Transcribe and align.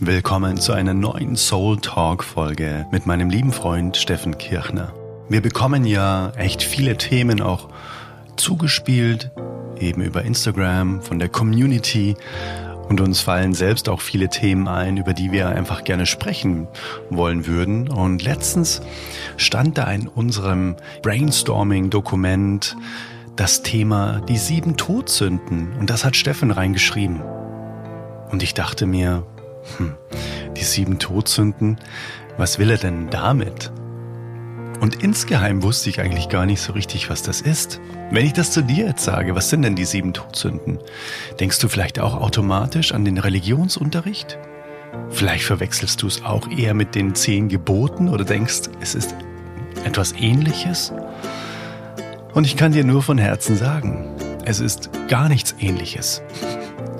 Willkommen 0.00 0.56
zu 0.56 0.72
einer 0.72 0.92
neuen 0.92 1.36
Soul 1.36 1.78
Talk 1.78 2.24
Folge 2.24 2.84
mit 2.90 3.06
meinem 3.06 3.30
lieben 3.30 3.52
Freund 3.52 3.96
Steffen 3.96 4.36
Kirchner. 4.38 4.92
Wir 5.28 5.40
bekommen 5.40 5.84
ja 5.84 6.32
echt 6.34 6.64
viele 6.64 6.96
Themen 6.96 7.40
auch 7.40 7.68
zugespielt, 8.36 9.30
eben 9.78 10.02
über 10.02 10.22
Instagram, 10.22 11.00
von 11.00 11.20
der 11.20 11.28
Community. 11.28 12.16
Und 12.88 13.00
uns 13.00 13.20
fallen 13.20 13.54
selbst 13.54 13.88
auch 13.88 14.00
viele 14.00 14.28
Themen 14.28 14.66
ein, 14.66 14.96
über 14.96 15.12
die 15.12 15.30
wir 15.30 15.50
einfach 15.50 15.84
gerne 15.84 16.06
sprechen 16.06 16.66
wollen 17.08 17.46
würden. 17.46 17.88
Und 17.88 18.24
letztens 18.24 18.82
stand 19.36 19.78
da 19.78 19.84
in 19.92 20.08
unserem 20.08 20.74
Brainstorming-Dokument 21.02 22.76
das 23.36 23.62
Thema 23.62 24.22
die 24.22 24.38
sieben 24.38 24.76
Todsünden. 24.76 25.72
Und 25.78 25.88
das 25.88 26.04
hat 26.04 26.16
Steffen 26.16 26.50
reingeschrieben. 26.50 27.22
Und 28.32 28.42
ich 28.42 28.54
dachte 28.54 28.86
mir, 28.86 29.24
hm, 29.76 29.94
die 30.56 30.64
sieben 30.64 30.98
Todsünden, 30.98 31.78
was 32.36 32.58
will 32.58 32.70
er 32.70 32.78
denn 32.78 33.10
damit? 33.10 33.70
Und 34.80 35.02
insgeheim 35.02 35.62
wusste 35.62 35.88
ich 35.88 36.00
eigentlich 36.00 36.28
gar 36.28 36.46
nicht 36.46 36.60
so 36.60 36.72
richtig, 36.72 37.08
was 37.08 37.22
das 37.22 37.40
ist. 37.40 37.80
Wenn 38.10 38.26
ich 38.26 38.32
das 38.32 38.50
zu 38.50 38.62
dir 38.62 38.86
jetzt 38.86 39.04
sage, 39.04 39.34
was 39.34 39.48
sind 39.48 39.62
denn 39.62 39.76
die 39.76 39.84
sieben 39.84 40.12
Todsünden? 40.12 40.78
Denkst 41.40 41.58
du 41.60 41.68
vielleicht 41.68 41.98
auch 42.00 42.20
automatisch 42.20 42.92
an 42.92 43.04
den 43.04 43.18
Religionsunterricht? 43.18 44.38
Vielleicht 45.10 45.44
verwechselst 45.44 46.02
du 46.02 46.06
es 46.06 46.24
auch 46.24 46.48
eher 46.50 46.74
mit 46.74 46.94
den 46.94 47.14
zehn 47.14 47.48
Geboten 47.48 48.08
oder 48.08 48.24
denkst, 48.24 48.62
es 48.80 48.94
ist 48.94 49.14
etwas 49.84 50.12
ähnliches? 50.12 50.92
Und 52.34 52.46
ich 52.46 52.56
kann 52.56 52.72
dir 52.72 52.84
nur 52.84 53.02
von 53.02 53.16
Herzen 53.16 53.56
sagen, 53.56 54.08
es 54.44 54.60
ist 54.60 54.90
gar 55.08 55.28
nichts 55.28 55.54
ähnliches. 55.60 56.22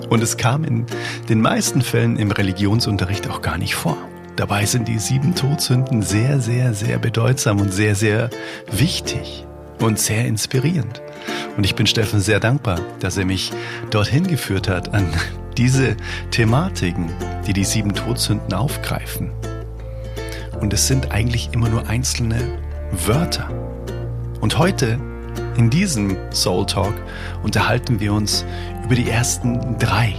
Und 0.09 0.21
es 0.21 0.37
kam 0.37 0.63
in 0.63 0.85
den 1.29 1.41
meisten 1.41 1.81
Fällen 1.81 2.17
im 2.17 2.31
Religionsunterricht 2.31 3.29
auch 3.29 3.41
gar 3.41 3.57
nicht 3.57 3.75
vor. 3.75 3.97
Dabei 4.35 4.65
sind 4.65 4.87
die 4.87 4.99
sieben 4.99 5.33
Todsünden 5.33 6.01
sehr, 6.01 6.39
sehr, 6.41 6.73
sehr 6.73 6.99
bedeutsam 6.99 7.61
und 7.61 7.73
sehr, 7.73 7.95
sehr 7.95 8.29
wichtig 8.71 9.45
und 9.79 9.97
sehr 9.97 10.25
inspirierend. 10.25 11.01
Und 11.57 11.63
ich 11.63 11.75
bin 11.75 11.87
Steffen 11.87 12.19
sehr 12.19 12.39
dankbar, 12.39 12.79
dass 12.99 13.17
er 13.17 13.25
mich 13.25 13.51
dorthin 13.91 14.27
geführt 14.27 14.67
hat 14.67 14.93
an 14.93 15.07
diese 15.57 15.95
Thematiken, 16.31 17.09
die 17.47 17.53
die 17.53 17.63
sieben 17.63 17.93
Todsünden 17.93 18.53
aufgreifen. 18.53 19.31
Und 20.59 20.73
es 20.73 20.87
sind 20.87 21.11
eigentlich 21.11 21.49
immer 21.53 21.69
nur 21.69 21.87
einzelne 21.87 22.59
Wörter. 22.91 23.49
Und 24.41 24.57
heute, 24.57 24.99
in 25.57 25.69
diesem 25.69 26.15
Soul 26.31 26.65
Talk, 26.65 26.93
unterhalten 27.43 27.99
wir 27.99 28.13
uns 28.13 28.45
über 28.83 28.95
die 28.95 29.09
ersten 29.09 29.77
drei 29.79 30.13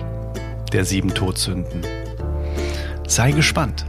der 0.73 0.85
sieben 0.85 1.15
Todsünden. 1.15 1.83
Sei 3.07 3.31
gespannt. 3.31 3.87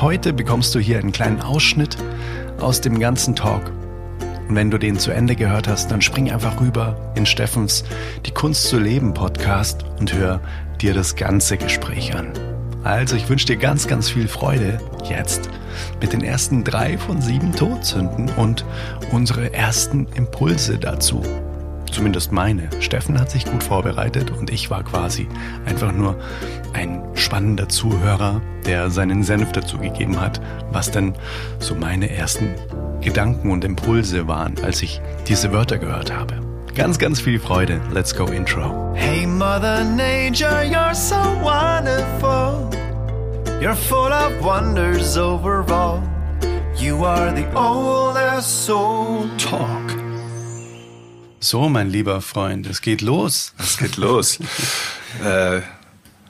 Heute 0.00 0.32
bekommst 0.32 0.74
du 0.74 0.80
hier 0.80 0.98
einen 0.98 1.12
kleinen 1.12 1.40
Ausschnitt 1.40 1.96
aus 2.60 2.80
dem 2.80 2.98
ganzen 2.98 3.36
Talk. 3.36 3.70
Und 4.48 4.56
wenn 4.56 4.70
du 4.70 4.78
den 4.78 4.98
zu 4.98 5.12
Ende 5.12 5.36
gehört 5.36 5.68
hast, 5.68 5.90
dann 5.90 6.02
spring 6.02 6.30
einfach 6.30 6.60
rüber 6.60 7.12
in 7.14 7.24
Steffens 7.24 7.84
Die 8.26 8.32
Kunst 8.32 8.64
zu 8.64 8.78
leben 8.78 9.14
Podcast 9.14 9.84
und 10.00 10.12
hör 10.12 10.40
dir 10.80 10.94
das 10.94 11.14
ganze 11.14 11.56
Gespräch 11.56 12.16
an. 12.16 12.32
Also 12.82 13.14
ich 13.14 13.28
wünsche 13.28 13.46
dir 13.46 13.56
ganz, 13.56 13.86
ganz 13.86 14.10
viel 14.10 14.26
Freude 14.26 14.78
jetzt 15.08 15.48
mit 16.00 16.12
den 16.12 16.22
ersten 16.22 16.64
drei 16.64 16.98
von 16.98 17.20
sieben 17.20 17.52
Todsünden 17.54 18.30
und 18.36 18.64
unsere 19.10 19.52
ersten 19.52 20.06
Impulse 20.14 20.78
dazu 20.78 21.22
zumindest 21.92 22.32
meine. 22.32 22.68
Steffen 22.80 23.20
hat 23.20 23.30
sich 23.30 23.44
gut 23.44 23.62
vorbereitet 23.62 24.30
und 24.30 24.50
ich 24.50 24.70
war 24.70 24.82
quasi 24.82 25.28
einfach 25.66 25.92
nur 25.92 26.18
ein 26.72 27.02
spannender 27.14 27.68
Zuhörer, 27.68 28.40
der 28.66 28.90
seinen 28.90 29.22
Senf 29.22 29.52
dazu 29.52 29.78
gegeben 29.78 30.20
hat, 30.20 30.40
was 30.72 30.90
denn 30.90 31.14
so 31.58 31.74
meine 31.74 32.10
ersten 32.10 32.54
Gedanken 33.00 33.50
und 33.50 33.64
Impulse 33.64 34.26
waren, 34.26 34.54
als 34.62 34.82
ich 34.82 35.00
diese 35.28 35.52
Wörter 35.52 35.78
gehört 35.78 36.12
habe. 36.12 36.40
Ganz, 36.74 36.98
ganz 36.98 37.20
viel 37.20 37.38
Freude. 37.38 37.80
Let's 37.92 38.16
go 38.16 38.24
Intro. 38.24 38.94
Hey 38.94 39.26
Mother 39.26 39.84
Nature. 39.84 40.64
You're 43.62 43.76
full 43.76 44.12
of 44.12 44.42
wonders 44.42 45.16
overall. 45.16 46.02
You 46.76 47.04
are 47.04 47.32
the 47.32 47.46
oldest 47.54 48.66
soul. 48.66 49.28
Talk. 49.38 49.94
So, 51.38 51.68
mein 51.68 51.88
lieber 51.88 52.20
Freund, 52.22 52.66
es 52.66 52.80
geht 52.80 53.02
los. 53.02 53.54
Es 53.60 53.78
geht 53.78 53.98
los. 53.98 54.40
äh, 55.24 55.60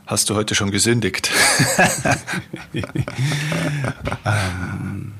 hast 0.06 0.28
du 0.28 0.34
heute 0.34 0.54
schon 0.54 0.70
gesündigt? 0.70 1.30
ähm, 4.26 5.14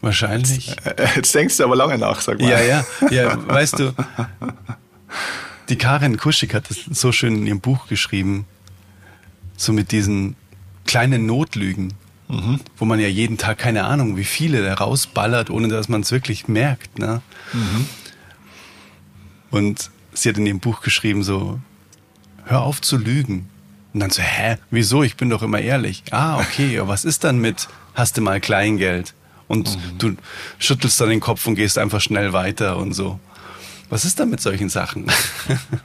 wahrscheinlich. 0.00 0.76
Äh, 0.86 1.08
jetzt 1.16 1.34
denkst 1.34 1.56
du 1.56 1.64
aber 1.64 1.74
lange 1.74 1.98
nach, 1.98 2.20
sag 2.20 2.40
mal. 2.40 2.48
Ja, 2.48 2.60
ja, 2.60 2.84
ja, 3.10 3.48
weißt 3.48 3.80
du, 3.80 3.94
die 5.70 5.76
Karin 5.76 6.18
Kuschig 6.18 6.54
hat 6.54 6.70
das 6.70 6.78
so 6.92 7.10
schön 7.10 7.34
in 7.34 7.46
ihrem 7.48 7.60
Buch 7.60 7.88
geschrieben, 7.88 8.46
so 9.56 9.72
mit 9.72 9.92
diesen 9.92 10.36
kleinen 10.84 11.26
Notlügen 11.26 11.94
mhm. 12.32 12.60
wo 12.76 12.84
man 12.84 12.98
ja 12.98 13.08
jeden 13.08 13.38
Tag 13.38 13.58
keine 13.58 13.84
Ahnung, 13.84 14.16
wie 14.16 14.24
viele 14.24 14.62
da 14.62 14.74
rausballert, 14.74 15.50
ohne 15.50 15.68
dass 15.68 15.88
man 15.88 16.00
es 16.00 16.10
wirklich 16.10 16.48
merkt. 16.48 16.98
Ne? 16.98 17.22
Mhm. 17.52 17.86
Und 19.50 19.90
sie 20.14 20.28
hat 20.28 20.38
in 20.38 20.46
ihrem 20.46 20.60
Buch 20.60 20.80
geschrieben 20.80 21.22
so, 21.22 21.60
hör 22.44 22.62
auf 22.62 22.80
zu 22.80 22.96
lügen. 22.96 23.48
Und 23.92 24.00
dann 24.00 24.10
so, 24.10 24.22
hä, 24.22 24.56
wieso? 24.70 25.02
Ich 25.02 25.16
bin 25.16 25.28
doch 25.28 25.42
immer 25.42 25.60
ehrlich. 25.60 26.02
Ah, 26.10 26.38
okay, 26.38 26.78
aber 26.78 26.88
was 26.88 27.04
ist 27.04 27.24
dann 27.24 27.38
mit, 27.38 27.68
hast 27.94 28.16
du 28.16 28.22
mal 28.22 28.40
Kleingeld? 28.40 29.14
Und 29.48 29.76
mhm. 29.76 29.98
du 29.98 30.16
schüttelst 30.58 30.98
dann 31.00 31.10
den 31.10 31.20
Kopf 31.20 31.46
und 31.46 31.56
gehst 31.56 31.76
einfach 31.76 32.00
schnell 32.00 32.32
weiter 32.32 32.78
und 32.78 32.94
so 32.94 33.20
was 33.92 34.06
ist 34.06 34.18
da 34.18 34.24
mit 34.24 34.40
solchen 34.40 34.70
Sachen? 34.70 35.06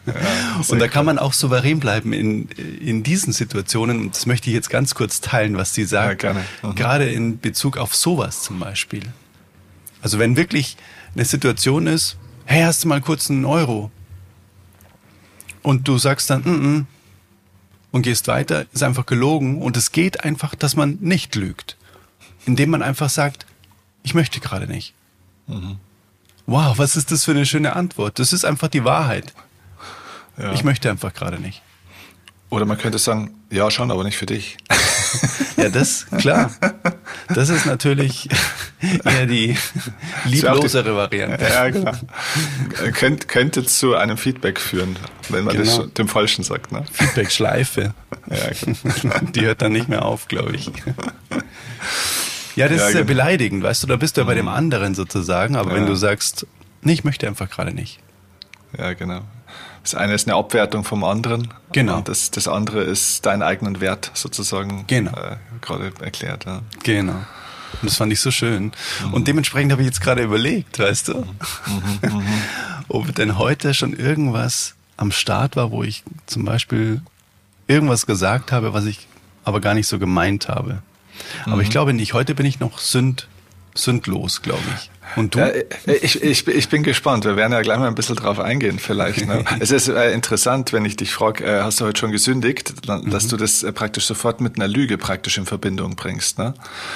Ja, 0.05 0.63
und 0.69 0.79
da 0.79 0.87
kann 0.87 1.05
man 1.05 1.19
auch 1.19 1.33
souverän 1.33 1.81
bleiben 1.81 2.13
in, 2.13 2.47
in 2.47 3.03
diesen 3.03 3.33
Situationen. 3.33 3.99
Und 3.99 4.15
das 4.15 4.25
möchte 4.25 4.49
ich 4.49 4.53
jetzt 4.53 4.69
ganz 4.69 4.95
kurz 4.95 5.19
teilen, 5.19 5.57
was 5.57 5.73
sie 5.73 5.83
sagt. 5.83 6.23
Ja. 6.23 6.33
Mhm. 6.33 6.75
Gerade 6.75 7.09
in 7.09 7.39
Bezug 7.39 7.75
auf 7.75 7.93
sowas 7.93 8.43
zum 8.43 8.59
Beispiel. 8.59 9.03
Also 10.01 10.17
wenn 10.17 10.37
wirklich 10.37 10.77
eine 11.13 11.25
Situation 11.25 11.85
ist, 11.85 12.17
hey, 12.45 12.63
hast 12.63 12.85
du 12.85 12.87
mal 12.87 13.01
kurz 13.01 13.29
einen 13.29 13.43
Euro? 13.43 13.91
Und 15.61 15.89
du 15.89 15.97
sagst 15.97 16.29
dann, 16.29 16.43
mm 16.43 16.45
-mm, 16.45 16.85
und 17.91 18.03
gehst 18.03 18.29
weiter, 18.29 18.65
ist 18.71 18.83
einfach 18.83 19.05
gelogen. 19.05 19.61
Und 19.61 19.75
es 19.75 19.91
geht 19.91 20.23
einfach, 20.23 20.55
dass 20.55 20.77
man 20.77 20.97
nicht 21.01 21.35
lügt. 21.35 21.75
Indem 22.45 22.69
man 22.69 22.81
einfach 22.81 23.09
sagt, 23.09 23.45
ich 24.03 24.13
möchte 24.13 24.39
gerade 24.39 24.67
nicht. 24.67 24.93
Mhm. 25.47 25.77
Wow, 26.47 26.77
was 26.77 26.95
ist 26.95 27.11
das 27.11 27.25
für 27.25 27.31
eine 27.31 27.45
schöne 27.45 27.75
Antwort? 27.75 28.19
Das 28.19 28.31
ist 28.31 28.45
einfach 28.45 28.69
die 28.69 28.85
Wahrheit. 28.85 29.33
Ja. 30.37 30.53
Ich 30.53 30.63
möchte 30.63 30.89
einfach 30.89 31.13
gerade 31.13 31.39
nicht. 31.39 31.61
Oder 32.49 32.65
man 32.65 32.77
könnte 32.77 32.97
sagen, 32.99 33.35
ja, 33.49 33.69
schon, 33.69 33.91
aber 33.91 34.05
nicht 34.05 34.15
für 34.15 34.25
dich. 34.25 34.55
ja, 35.57 35.67
das, 35.67 36.05
klar. 36.07 36.51
Das 37.27 37.49
ist 37.49 37.65
natürlich 37.65 38.29
eher 39.03 39.25
die 39.25 39.57
lieblosere 40.23 40.95
Variante. 40.95 41.43
Ja, 41.43 41.69
genau. 41.69 41.91
Könnt, 42.93 43.27
könnte 43.27 43.65
zu 43.65 43.95
einem 43.95 44.17
Feedback 44.17 44.61
führen, 44.61 44.97
wenn 45.27 45.43
man 45.43 45.57
genau. 45.57 45.83
das 45.83 45.93
dem 45.95 46.07
Falschen 46.07 46.45
sagt. 46.45 46.71
Ne? 46.71 46.85
Feedback-Schleife. 46.93 47.93
Ja. 48.29 49.21
Die 49.35 49.41
hört 49.41 49.61
dann 49.61 49.73
nicht 49.73 49.89
mehr 49.89 50.05
auf, 50.05 50.29
glaube 50.29 50.55
ich. 50.55 50.71
Ja, 52.57 52.67
das 52.67 52.79
ja, 52.79 52.87
ist 52.87 52.93
ja 52.93 52.99
genau. 53.01 53.07
beleidigend, 53.07 53.63
weißt 53.63 53.83
du, 53.83 53.87
da 53.87 53.95
bist 53.95 54.17
du 54.17 54.21
ja 54.21 54.25
bei 54.25 54.33
dem 54.33 54.45
mhm. 54.45 54.51
anderen 54.51 54.95
sozusagen, 54.95 55.55
aber 55.55 55.69
ja. 55.69 55.75
wenn 55.75 55.85
du 55.85 55.95
sagst, 55.95 56.47
nee, 56.81 56.93
ich 56.93 57.03
möchte 57.03 57.27
einfach 57.27 57.49
gerade 57.49 57.71
nicht. 57.71 57.99
Ja, 58.77 58.93
genau. 58.93 59.21
Das 59.83 59.93
eine 59.93 60.15
ist 60.15 60.27
eine 60.27 60.35
Abwertung 60.35 60.83
vom 60.83 61.03
anderen. 61.03 61.53
Genau. 61.71 61.97
Und 61.97 62.09
das, 62.09 62.31
das 62.31 62.47
andere 62.47 62.81
ist 62.81 63.25
deinen 63.25 63.41
eigenen 63.43 63.79
Wert 63.79 64.11
sozusagen 64.15 64.85
genau. 64.87 65.11
äh, 65.11 65.37
gerade 65.61 65.93
erklärt. 66.01 66.45
Ja. 66.45 66.61
Genau. 66.83 67.13
Und 67.13 67.83
das 67.83 67.95
fand 67.95 68.11
ich 68.11 68.19
so 68.19 68.31
schön. 68.31 68.71
Mhm. 69.05 69.13
Und 69.13 69.27
dementsprechend 69.27 69.71
habe 69.71 69.83
ich 69.83 69.87
jetzt 69.87 70.01
gerade 70.01 70.23
überlegt, 70.23 70.79
weißt 70.79 71.09
du, 71.09 71.13
mhm. 71.19 71.99
mhm. 72.01 72.23
ob 72.87 73.13
denn 73.15 73.37
heute 73.37 73.73
schon 73.73 73.93
irgendwas 73.93 74.73
am 74.97 75.11
Start 75.11 75.55
war, 75.55 75.71
wo 75.71 75.83
ich 75.83 76.03
zum 76.25 76.43
Beispiel 76.43 77.01
irgendwas 77.67 78.07
gesagt 78.07 78.51
habe, 78.51 78.73
was 78.73 78.85
ich 78.85 79.07
aber 79.43 79.61
gar 79.61 79.75
nicht 79.75 79.87
so 79.87 79.99
gemeint 79.99 80.49
habe. 80.49 80.81
Aber 81.45 81.57
mhm. 81.57 81.61
ich 81.61 81.69
glaube 81.69 81.93
nicht. 81.93 82.13
Heute 82.13 82.35
bin 82.35 82.45
ich 82.45 82.59
noch 82.59 82.79
sünd, 82.79 83.27
sündlos, 83.73 84.41
glaube 84.41 84.63
ich. 84.75 84.89
Und 85.15 85.35
du? 85.35 85.39
Ja, 85.39 85.49
ich, 85.85 86.21
ich, 86.21 86.47
ich 86.47 86.69
bin 86.69 86.83
gespannt. 86.83 87.25
Wir 87.25 87.35
werden 87.35 87.53
ja 87.53 87.61
gleich 87.61 87.79
mal 87.79 87.87
ein 87.87 87.95
bisschen 87.95 88.15
drauf 88.15 88.39
eingehen 88.39 88.79
vielleicht. 88.79 89.25
Ne? 89.25 89.43
es 89.59 89.71
ist 89.71 89.87
äh, 89.87 90.11
interessant, 90.11 90.73
wenn 90.73 90.85
ich 90.85 90.95
dich 90.95 91.13
frage, 91.13 91.43
äh, 91.43 91.61
hast 91.61 91.79
du 91.79 91.85
heute 91.85 91.99
schon 91.99 92.11
gesündigt, 92.11 92.87
dann, 92.87 93.09
dass 93.09 93.25
mhm. 93.25 93.29
du 93.29 93.37
das 93.37 93.63
äh, 93.63 93.71
praktisch 93.71 94.05
sofort 94.05 94.41
mit 94.41 94.55
einer 94.55 94.67
Lüge 94.67 94.97
praktisch 94.97 95.37
in 95.37 95.45
Verbindung 95.45 95.95
bringst. 95.95 96.37
Ne? 96.39 96.53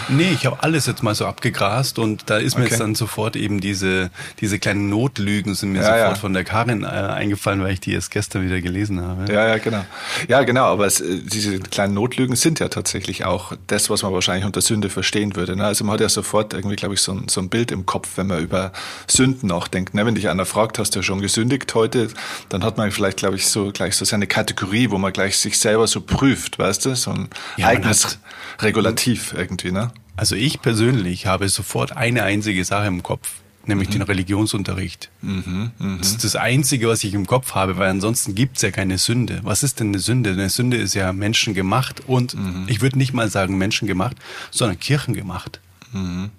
Nee, 0.09 0.31
ich 0.33 0.45
habe 0.45 0.61
alles 0.61 0.85
jetzt 0.85 1.03
mal 1.03 1.15
so 1.15 1.25
abgegrast 1.25 1.99
und 1.99 2.29
da 2.29 2.37
ist 2.37 2.55
mir 2.55 2.63
okay. 2.63 2.71
jetzt 2.71 2.79
dann 2.81 2.95
sofort 2.95 3.35
eben 3.35 3.61
diese, 3.61 4.11
diese 4.39 4.59
kleinen 4.59 4.89
Notlügen 4.89 5.55
sind 5.55 5.73
mir 5.73 5.81
ja, 5.81 5.85
sofort 5.85 6.01
ja. 6.01 6.15
von 6.15 6.33
der 6.33 6.43
Karin 6.43 6.83
äh, 6.83 6.87
eingefallen, 6.87 7.61
weil 7.61 7.73
ich 7.73 7.79
die 7.79 7.93
erst 7.93 8.11
gestern 8.11 8.43
wieder 8.43 8.61
gelesen 8.61 9.01
habe. 9.01 9.31
Ja, 9.31 9.47
ja, 9.47 9.57
genau. 9.57 9.85
Ja, 10.27 10.43
genau, 10.43 10.65
aber 10.65 10.85
es, 10.85 11.01
äh, 11.01 11.19
diese 11.23 11.59
kleinen 11.59 11.93
Notlügen 11.93 12.35
sind 12.35 12.59
ja 12.59 12.69
tatsächlich 12.69 13.25
auch 13.25 13.53
das, 13.67 13.89
was 13.89 14.03
man 14.03 14.13
wahrscheinlich 14.13 14.45
unter 14.45 14.61
Sünde 14.61 14.89
verstehen 14.89 15.35
würde. 15.35 15.55
Ne? 15.55 15.65
Also 15.65 15.83
man 15.83 15.93
hat 15.93 16.01
ja 16.01 16.09
sofort 16.09 16.53
irgendwie, 16.53 16.75
glaube 16.75 16.95
ich, 16.95 17.01
so 17.01 17.13
ein, 17.13 17.27
so 17.27 17.41
ein 17.41 17.49
Bild 17.49 17.71
im 17.71 17.85
Kopf, 17.85 18.00
wenn 18.15 18.27
man 18.27 18.43
über 18.43 18.71
Sünden 19.07 19.47
nachdenkt. 19.49 19.93
Ne? 19.93 20.05
Wenn 20.05 20.15
dich 20.15 20.29
einer 20.29 20.45
fragt, 20.45 20.79
hast 20.79 20.95
du 20.95 21.01
schon 21.01 21.21
gesündigt 21.21 21.73
heute, 21.75 22.09
dann 22.49 22.63
hat 22.63 22.77
man 22.77 22.91
vielleicht, 22.91 23.17
glaube 23.17 23.35
ich, 23.35 23.47
so 23.47 23.71
gleich 23.71 23.95
so 23.95 24.05
seine 24.05 24.27
Kategorie, 24.27 24.89
wo 24.89 24.97
man 24.97 25.13
gleich 25.13 25.37
sich 25.37 25.57
selber 25.57 25.87
so 25.87 26.01
prüft, 26.01 26.59
weißt 26.59 26.85
du? 26.85 26.95
So 26.95 27.11
ein 27.11 27.29
ja, 27.57 27.67
eigenes 27.67 28.19
Regulativ 28.59 29.33
irgendwie, 29.33 29.71
ne? 29.71 29.91
Also 30.15 30.35
ich 30.35 30.61
persönlich 30.61 31.25
habe 31.25 31.49
sofort 31.49 31.95
eine 31.95 32.23
einzige 32.23 32.63
Sache 32.65 32.87
im 32.87 33.01
Kopf 33.01 33.29
nämlich 33.65 33.89
mhm. 33.89 33.93
den 33.93 34.01
Religionsunterricht. 34.03 35.09
Mhm, 35.21 35.71
mh. 35.77 35.97
Das 35.99 36.09
ist 36.09 36.23
das 36.23 36.35
Einzige, 36.35 36.87
was 36.87 37.03
ich 37.03 37.13
im 37.13 37.27
Kopf 37.27 37.53
habe, 37.53 37.77
weil 37.77 37.89
ansonsten 37.89 38.35
gibt's 38.35 38.61
ja 38.61 38.71
keine 38.71 38.97
Sünde. 38.97 39.39
Was 39.43 39.63
ist 39.63 39.79
denn 39.79 39.87
eine 39.89 39.99
Sünde? 39.99 40.31
Eine 40.31 40.49
Sünde 40.49 40.77
ist 40.77 40.93
ja 40.93 41.13
menschengemacht 41.13 42.07
und 42.07 42.35
mhm. 42.35 42.65
ich 42.67 42.81
würde 42.81 42.97
nicht 42.97 43.13
mal 43.13 43.29
sagen 43.29 43.57
menschengemacht, 43.57 44.17
sondern 44.49 44.79
kirchengemacht. 44.79 45.59
Mhm. 45.91 46.31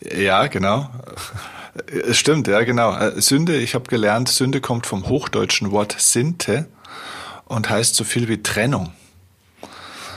Ja, 0.00 0.46
genau. 0.46 0.88
Es 2.08 2.18
stimmt, 2.18 2.46
ja, 2.46 2.62
genau. 2.62 2.96
Äh, 2.96 3.20
Sünde, 3.20 3.56
ich 3.56 3.74
habe 3.74 3.88
gelernt, 3.88 4.28
Sünde 4.28 4.60
kommt 4.60 4.86
vom 4.86 5.08
hochdeutschen 5.08 5.70
Wort 5.70 5.96
Sinte 5.98 6.66
und 7.46 7.68
heißt 7.68 7.94
so 7.94 8.04
viel 8.04 8.28
wie 8.28 8.42
Trennung. 8.42 8.92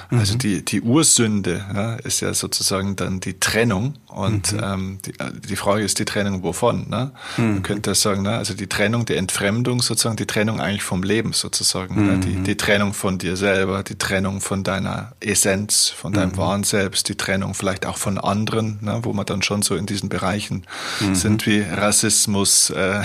Also 0.10 0.36
mhm. 0.36 0.40
die, 0.40 0.66
die 0.66 0.82
Ursünde 0.82 1.66
ja, 1.74 1.96
ist 1.96 2.22
ja 2.22 2.34
sozusagen 2.34 2.96
dann 2.96 3.20
die 3.20 3.40
Trennung. 3.40 3.96
Und 4.08 4.54
mhm. 4.54 4.60
ähm, 4.64 4.98
die, 5.06 5.14
die 5.48 5.56
Frage 5.56 5.84
ist 5.84 6.00
die 6.00 6.06
Trennung 6.06 6.44
wovon? 6.44 6.90
Ne? 6.90 7.12
Mhm. 7.36 7.54
Man 7.54 7.64
könnte 7.64 7.94
sagen, 7.94 8.24
ne? 8.24 8.38
also 8.38 8.54
die 8.54 8.68
Trennung, 8.68 9.06
die 9.06 9.16
Entfremdung 9.16 9.82
sozusagen, 9.82 10.16
die 10.16 10.26
Trennung 10.26 10.62
eigentlich 10.62 10.84
vom 10.84 11.04
Leben 11.04 11.34
sozusagen. 11.34 12.06
Ne? 12.06 12.18
Die, 12.20 12.30
mhm. 12.30 12.44
die 12.46 12.56
Trennung 12.56 12.94
von 12.94 13.18
dir 13.18 13.36
selber, 13.36 13.84
die 13.84 13.98
Trennung 13.98 14.40
von 14.40 14.64
deiner 14.64 15.14
Essenz, 15.20 15.90
von 15.90 16.14
deinem 16.14 16.32
mhm. 16.32 16.38
wahren 16.38 16.64
Selbst, 16.64 17.10
die 17.10 17.16
Trennung 17.16 17.54
vielleicht 17.54 17.86
auch 17.86 17.98
von 17.98 18.18
anderen, 18.18 18.80
ne? 18.82 19.00
wo 19.04 19.14
man 19.14 19.26
dann 19.26 19.42
schon 19.42 19.62
so 19.62 19.76
in 19.76 19.86
diesen 19.86 20.10
Bereichen 20.10 20.64
mhm. 21.02 21.16
sind 21.16 21.46
wie 21.46 21.62
Rassismus 21.62 22.70
äh, 22.70 23.02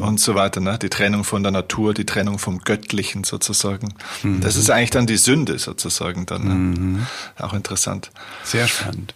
und 0.00 0.20
so 0.20 0.36
weiter. 0.36 0.60
Ne? 0.60 0.78
Die 0.80 0.90
Trennung 0.90 1.24
von 1.24 1.42
der 1.42 1.52
Natur, 1.52 1.92
die 1.92 2.06
Trennung 2.06 2.38
vom 2.38 2.60
Göttlichen 2.60 3.24
sozusagen. 3.24 3.94
Das 4.40 4.56
ist 4.56 4.70
eigentlich 4.70 4.90
dann 4.90 5.06
die 5.06 5.16
Sünde 5.16 5.58
sozusagen 5.58 6.03
sagen 6.04 6.26
dann. 6.26 6.44
Ne? 6.44 6.54
Mhm. 6.54 7.06
Auch 7.38 7.54
interessant. 7.54 8.10
Sehr 8.42 8.68
spannend. 8.68 9.14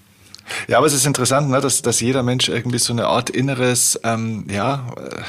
Ja, 0.67 0.79
aber 0.79 0.87
es 0.87 0.93
ist 0.93 1.07
interessant, 1.07 1.51
ne, 1.51 1.61
dass, 1.61 1.83
dass 1.83 2.01
jeder 2.01 2.23
Mensch 2.23 2.49
irgendwie 2.49 2.79
so 2.79 2.93
eine 2.93 3.07
Art 3.07 3.31
inneres 3.31 3.99
ähm, 4.05 4.47
ja, 4.51 4.87
äh, 4.97 5.23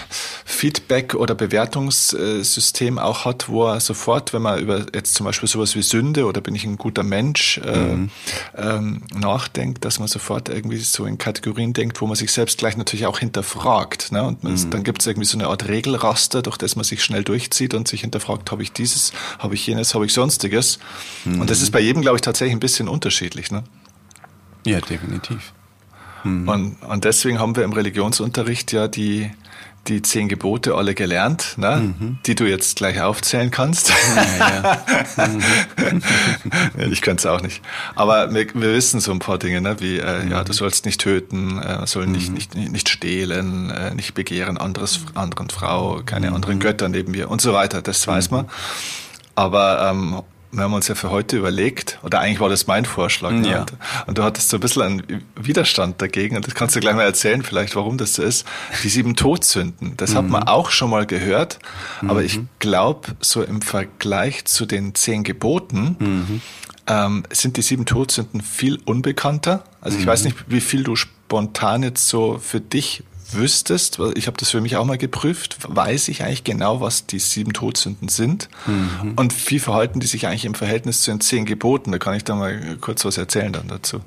Feedback- 0.46 1.16
oder 1.16 1.36
Bewertungssystem 1.36 3.00
auch 3.00 3.26
hat, 3.26 3.50
wo 3.50 3.68
er 3.68 3.80
sofort, 3.80 4.34
wenn 4.34 4.42
man 4.42 4.60
über 4.60 4.86
jetzt 4.94 5.16
zum 5.16 5.26
Beispiel 5.26 5.48
sowas 5.50 5.76
wie 5.76 5.82
Sünde 5.82 6.26
oder 6.26 6.42
bin 6.42 6.56
ich 6.56 6.64
ein 6.66 6.78
guter 6.78 7.04
Mensch 7.04 7.60
äh, 7.60 7.78
mhm. 7.78 8.10
ähm, 8.58 9.02
nachdenkt, 9.14 9.86
dass 9.86 10.00
man 10.00 10.08
sofort 10.08 10.50
irgendwie 10.50 10.78
so 10.78 11.06
in 11.06 11.18
Kategorien 11.18 11.74
denkt, 11.74 12.02
wo 12.02 12.08
man 12.08 12.16
sich 12.16 12.32
selbst 12.32 12.58
gleich 12.58 12.78
natürlich 12.78 13.06
auch 13.06 13.20
hinterfragt. 13.20 14.12
Ne? 14.12 14.24
Und 14.24 14.44
mhm. 14.44 14.70
dann 14.70 14.84
gibt 14.84 15.02
es 15.02 15.08
irgendwie 15.08 15.28
so 15.28 15.38
eine 15.38 15.48
Art 15.48 15.68
Regelraster, 15.68 16.42
durch 16.42 16.58
das 16.58 16.76
man 16.76 16.86
sich 16.86 17.04
schnell 17.04 17.24
durchzieht 17.24 17.74
und 17.74 17.88
sich 17.88 18.02
hinterfragt, 18.02 18.52
habe 18.52 18.64
ich 18.64 18.72
dieses, 18.72 19.14
habe 19.40 19.56
ich 19.56 19.66
jenes, 19.66 19.94
habe 19.94 20.06
ich 20.06 20.14
sonstiges. 20.14 20.80
Mhm. 21.26 21.42
Und 21.42 21.50
das 21.50 21.62
ist 21.62 21.72
bei 21.72 21.80
jedem, 21.80 22.02
glaube 22.02 22.18
ich, 22.18 22.22
tatsächlich 22.22 22.56
ein 22.56 22.60
bisschen 22.60 22.88
unterschiedlich. 22.88 23.52
Ne? 23.52 23.64
Ja, 24.66 24.80
definitiv. 24.82 25.54
Mhm. 26.24 26.48
Und, 26.48 26.84
und 26.84 27.04
deswegen 27.06 27.40
haben 27.40 27.56
wir 27.56 27.64
im 27.64 27.74
Religionsunterricht 27.74 28.72
ja 28.72 28.88
die, 28.88 29.32
die 29.88 30.02
zehn 30.02 30.28
Gebote 30.28 30.76
alle 30.76 30.94
gelernt, 30.94 31.56
ne? 31.58 31.94
Mhm. 31.98 32.20
die 32.26 32.36
du 32.36 32.46
jetzt 32.46 32.78
gleich 32.78 33.02
aufzählen 33.02 33.50
kannst. 33.52 33.92
Ja, 34.40 34.78
ja. 35.18 35.28
Mhm. 35.28 36.92
ich 36.92 37.02
könnte 37.02 37.22
es 37.22 37.26
auch 37.26 37.42
nicht. 37.42 37.62
Aber 37.96 38.34
wir, 38.34 38.48
wir, 38.54 38.74
wissen 38.74 39.00
so 39.00 39.12
ein 39.12 39.20
paar 39.20 39.38
Dinge, 39.38 39.62
ne? 39.62 39.80
wie 39.80 39.98
äh, 39.98 40.26
mhm. 40.26 40.32
ja, 40.32 40.44
du 40.44 40.54
sollst 40.54 40.86
nicht 40.86 41.02
töten, 41.02 41.60
äh, 41.60 41.88
soll 41.88 42.08
nicht, 42.08 42.30
mhm. 42.30 42.36
nicht, 42.36 42.56
nicht 42.56 42.90
stehlen, 42.90 43.70
äh, 43.70 43.96
nicht 43.96 44.14
begehren 44.14 44.58
anderes, 44.58 45.02
anderen 45.16 45.50
Frau, 45.50 46.02
keine 46.06 46.30
mhm. 46.30 46.36
anderen 46.36 46.60
Götter 46.60 46.90
neben 46.90 47.12
mir 47.12 47.30
und 47.30 47.42
so 47.42 47.54
weiter. 47.54 47.82
Das 47.82 48.06
weiß 48.08 48.30
man. 48.32 48.50
Aber 49.36 49.90
ähm, 49.90 50.22
wir 50.52 50.64
haben 50.64 50.74
uns 50.74 50.88
ja 50.88 50.96
für 50.96 51.12
heute 51.12 51.38
überlegt, 51.38 52.00
oder 52.04 52.20
eigentlich 52.20 52.40
war 52.40 52.50
das 52.50 52.66
mein 52.68 52.86
Vorschlag, 52.86 53.32
ne? 53.32 53.50
ja. 53.50 53.66
und, 54.08 54.18
du 54.18 54.24
hattest 54.24 54.50
so 54.50 54.58
ein 54.58 54.60
bisschen 54.60 54.82
einen 54.82 55.24
Widerstand 55.36 56.02
dagegen, 56.02 56.36
und 56.36 56.48
das 56.48 56.56
kannst 56.56 56.76
du 56.76 56.80
gleich 56.80 56.96
mal 56.96 57.04
erzählen, 57.04 57.44
vielleicht, 57.44 57.76
warum 57.76 57.98
das 57.98 58.16
so 58.16 58.24
ist. 58.24 58.46
Die 58.84 58.90
sieben 58.90 59.16
Todsünden, 59.16 59.96
das 59.98 60.12
mhm. 60.12 60.18
hat 60.18 60.30
man 60.30 60.44
auch 60.44 60.72
schon 60.72 60.90
mal 60.90 61.06
gehört, 61.06 61.60
mhm. 62.02 62.10
aber 62.10 62.24
ich 62.24 62.40
glaube, 62.60 63.10
so 63.20 63.44
im 63.44 63.62
Vergleich 63.62 64.46
zu 64.46 64.66
den 64.66 64.96
zehn 64.96 65.24
Geboten 65.24 65.96
mhm. 66.00 66.42
ähm, 66.88 67.24
sind 67.32 67.58
die 67.58 67.62
sieben 67.62 67.86
Todsünden 67.86 68.42
viel 68.42 68.80
unbekannter. 68.86 69.64
Also 69.82 70.00
ich 70.00 70.06
weiß 70.06 70.22
mhm. 70.22 70.26
nicht, 70.28 70.38
wie 70.48 70.62
viel 70.62 70.84
du 70.84 70.96
spontan 70.96 71.84
jetzt 71.84 72.08
so 72.08 72.40
für 72.42 72.60
dich 72.60 73.04
wüsstest, 73.34 74.00
ich 74.16 74.28
habe 74.28 74.38
das 74.38 74.50
für 74.50 74.62
mich 74.62 74.76
auch 74.78 74.86
mal 74.86 74.98
geprüft, 74.98 75.58
weiß 75.68 76.08
ich 76.08 76.24
eigentlich 76.24 76.44
genau, 76.44 76.82
was 76.82 77.06
die 77.06 77.20
sieben 77.20 77.54
Todsünden 77.54 78.10
sind 78.10 78.50
mhm. 78.66 79.14
und 79.16 79.50
wie 79.50 79.60
verhalten 79.60 80.00
die 80.00 80.08
sich 80.08 80.28
eigentlich 80.28 80.46
im 80.46 80.56
Verhältnis 80.56 81.02
zu 81.02 81.12
den 81.12 81.22
zehn 81.22 81.46
Geboten. 81.46 81.92
Da 81.92 81.98
kann 81.98 82.16
ich 82.16 82.24
da 82.24 82.36
mal 82.36 82.78
kurz 82.82 83.06
was 83.06 83.18
erzählen 83.18 83.54
dann 83.54 83.68
dazu. 83.68 84.02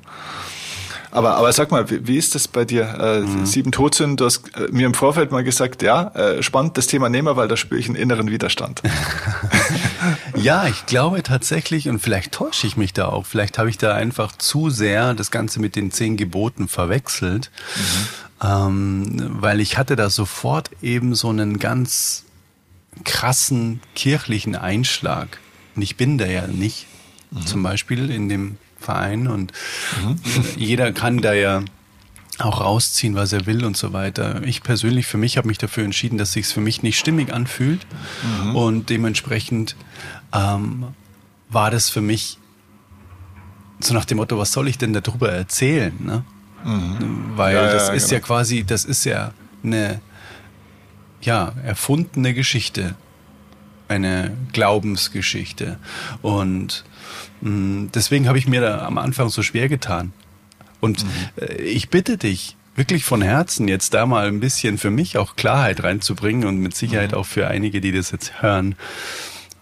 Aber, 1.13 1.35
aber 1.35 1.53
sag 1.53 1.69
mal, 1.69 1.91
wie, 1.91 2.07
wie 2.07 2.17
ist 2.17 2.33
das 2.33 2.47
bei 2.47 2.65
dir? 2.65 2.85
Äh, 2.99 3.19
mhm. 3.19 3.45
Sieben 3.45 3.71
Todsünden, 3.71 4.17
du 4.17 4.25
hast 4.25 4.49
äh, 4.57 4.67
mir 4.71 4.87
im 4.87 4.95
Vorfeld 4.95 5.31
mal 5.31 5.43
gesagt, 5.43 5.83
ja, 5.83 6.07
äh, 6.15 6.41
spannend 6.41 6.75
das 6.75 6.87
Thema 6.87 7.07
nehmen 7.07 7.27
wir, 7.27 7.35
weil 7.35 7.47
da 7.47 7.55
spüre 7.55 7.79
ich 7.79 7.85
einen 7.85 7.95
inneren 7.95 8.31
Widerstand. 8.31 8.81
ja, 10.35 10.65
ich 10.65 10.87
glaube 10.87 11.21
tatsächlich, 11.21 11.87
und 11.87 11.99
vielleicht 11.99 12.31
täusche 12.31 12.65
ich 12.65 12.77
mich 12.77 12.93
da 12.93 13.09
auch, 13.09 13.27
vielleicht 13.27 13.59
habe 13.59 13.69
ich 13.69 13.77
da 13.77 13.93
einfach 13.93 14.35
zu 14.35 14.71
sehr 14.71 15.13
das 15.13 15.29
Ganze 15.29 15.59
mit 15.59 15.75
den 15.75 15.91
zehn 15.91 16.17
Geboten 16.17 16.67
verwechselt. 16.67 17.51
Mhm 17.75 18.22
ähm, 18.43 19.05
weil 19.39 19.59
ich 19.59 19.77
hatte 19.77 19.95
da 19.95 20.09
sofort 20.09 20.71
eben 20.81 21.15
so 21.15 21.29
einen 21.29 21.59
ganz 21.59 22.25
krassen 23.03 23.79
kirchlichen 23.95 24.55
Einschlag. 24.55 25.39
Und 25.75 25.81
ich 25.81 25.95
bin 25.95 26.17
da 26.17 26.25
ja 26.25 26.47
nicht, 26.47 26.87
mhm. 27.31 27.45
zum 27.45 27.63
Beispiel 27.63 28.11
in 28.11 28.29
dem 28.29 28.57
Verein 28.77 29.27
und 29.27 29.53
mhm. 30.03 30.19
jeder 30.57 30.91
kann 30.91 31.21
da 31.21 31.33
ja 31.33 31.63
auch 32.39 32.61
rausziehen, 32.61 33.15
was 33.15 33.31
er 33.31 33.45
will 33.45 33.63
und 33.63 33.77
so 33.77 33.93
weiter. 33.93 34.43
Ich 34.43 34.63
persönlich 34.63 35.05
für 35.05 35.17
mich 35.17 35.37
habe 35.37 35.47
mich 35.47 35.57
dafür 35.57 35.83
entschieden, 35.83 36.17
dass 36.17 36.33
sich 36.33 36.47
es 36.47 36.51
für 36.51 36.61
mich 36.61 36.83
nicht 36.83 36.97
stimmig 36.97 37.31
anfühlt 37.31 37.85
mhm. 38.41 38.55
und 38.55 38.89
dementsprechend 38.89 39.75
ähm, 40.33 40.87
war 41.49 41.71
das 41.71 41.89
für 41.89 42.01
mich 42.01 42.39
so 43.79 43.93
nach 43.93 44.05
dem 44.05 44.17
Motto, 44.17 44.37
was 44.37 44.51
soll 44.51 44.67
ich 44.67 44.77
denn 44.77 44.93
darüber 44.93 45.31
erzählen? 45.31 45.93
Ne? 45.99 46.23
Mhm. 46.63 47.33
Weil 47.35 47.55
ja, 47.55 47.71
das 47.71 47.87
ja, 47.87 47.93
ist 47.93 48.09
genau. 48.09 48.13
ja 48.13 48.19
quasi, 48.25 48.63
das 48.63 48.85
ist 48.85 49.05
ja 49.05 49.33
eine 49.63 50.01
ja, 51.21 51.53
erfundene 51.63 52.33
Geschichte. 52.33 52.95
Eine 53.87 54.35
Glaubensgeschichte. 54.53 55.77
Und 56.21 56.83
mh, 57.41 57.49
mm, 57.49 57.89
deswegen 57.93 58.27
habe 58.27 58.37
ich 58.37 58.47
mir 58.47 58.61
da 58.61 58.85
am 58.85 58.97
Anfang 58.97 59.29
so 59.29 59.43
schwer 59.43 59.69
getan. 59.69 60.13
Und 60.79 61.03
mhm. 61.03 61.09
äh, 61.37 61.61
ich 61.61 61.89
bitte 61.89 62.17
dich, 62.17 62.55
wirklich 62.75 63.05
von 63.05 63.21
Herzen 63.21 63.67
jetzt 63.67 63.93
da 63.93 64.05
mal 64.05 64.27
ein 64.27 64.39
bisschen 64.39 64.77
für 64.77 64.89
mich 64.89 65.17
auch 65.17 65.35
Klarheit 65.35 65.83
reinzubringen 65.83 66.47
und 66.47 66.57
mit 66.57 66.75
Sicherheit 66.75 67.11
mhm. 67.11 67.17
auch 67.17 67.25
für 67.25 67.47
einige, 67.47 67.81
die 67.81 67.91
das 67.91 68.11
jetzt 68.11 68.41
hören. 68.41 68.75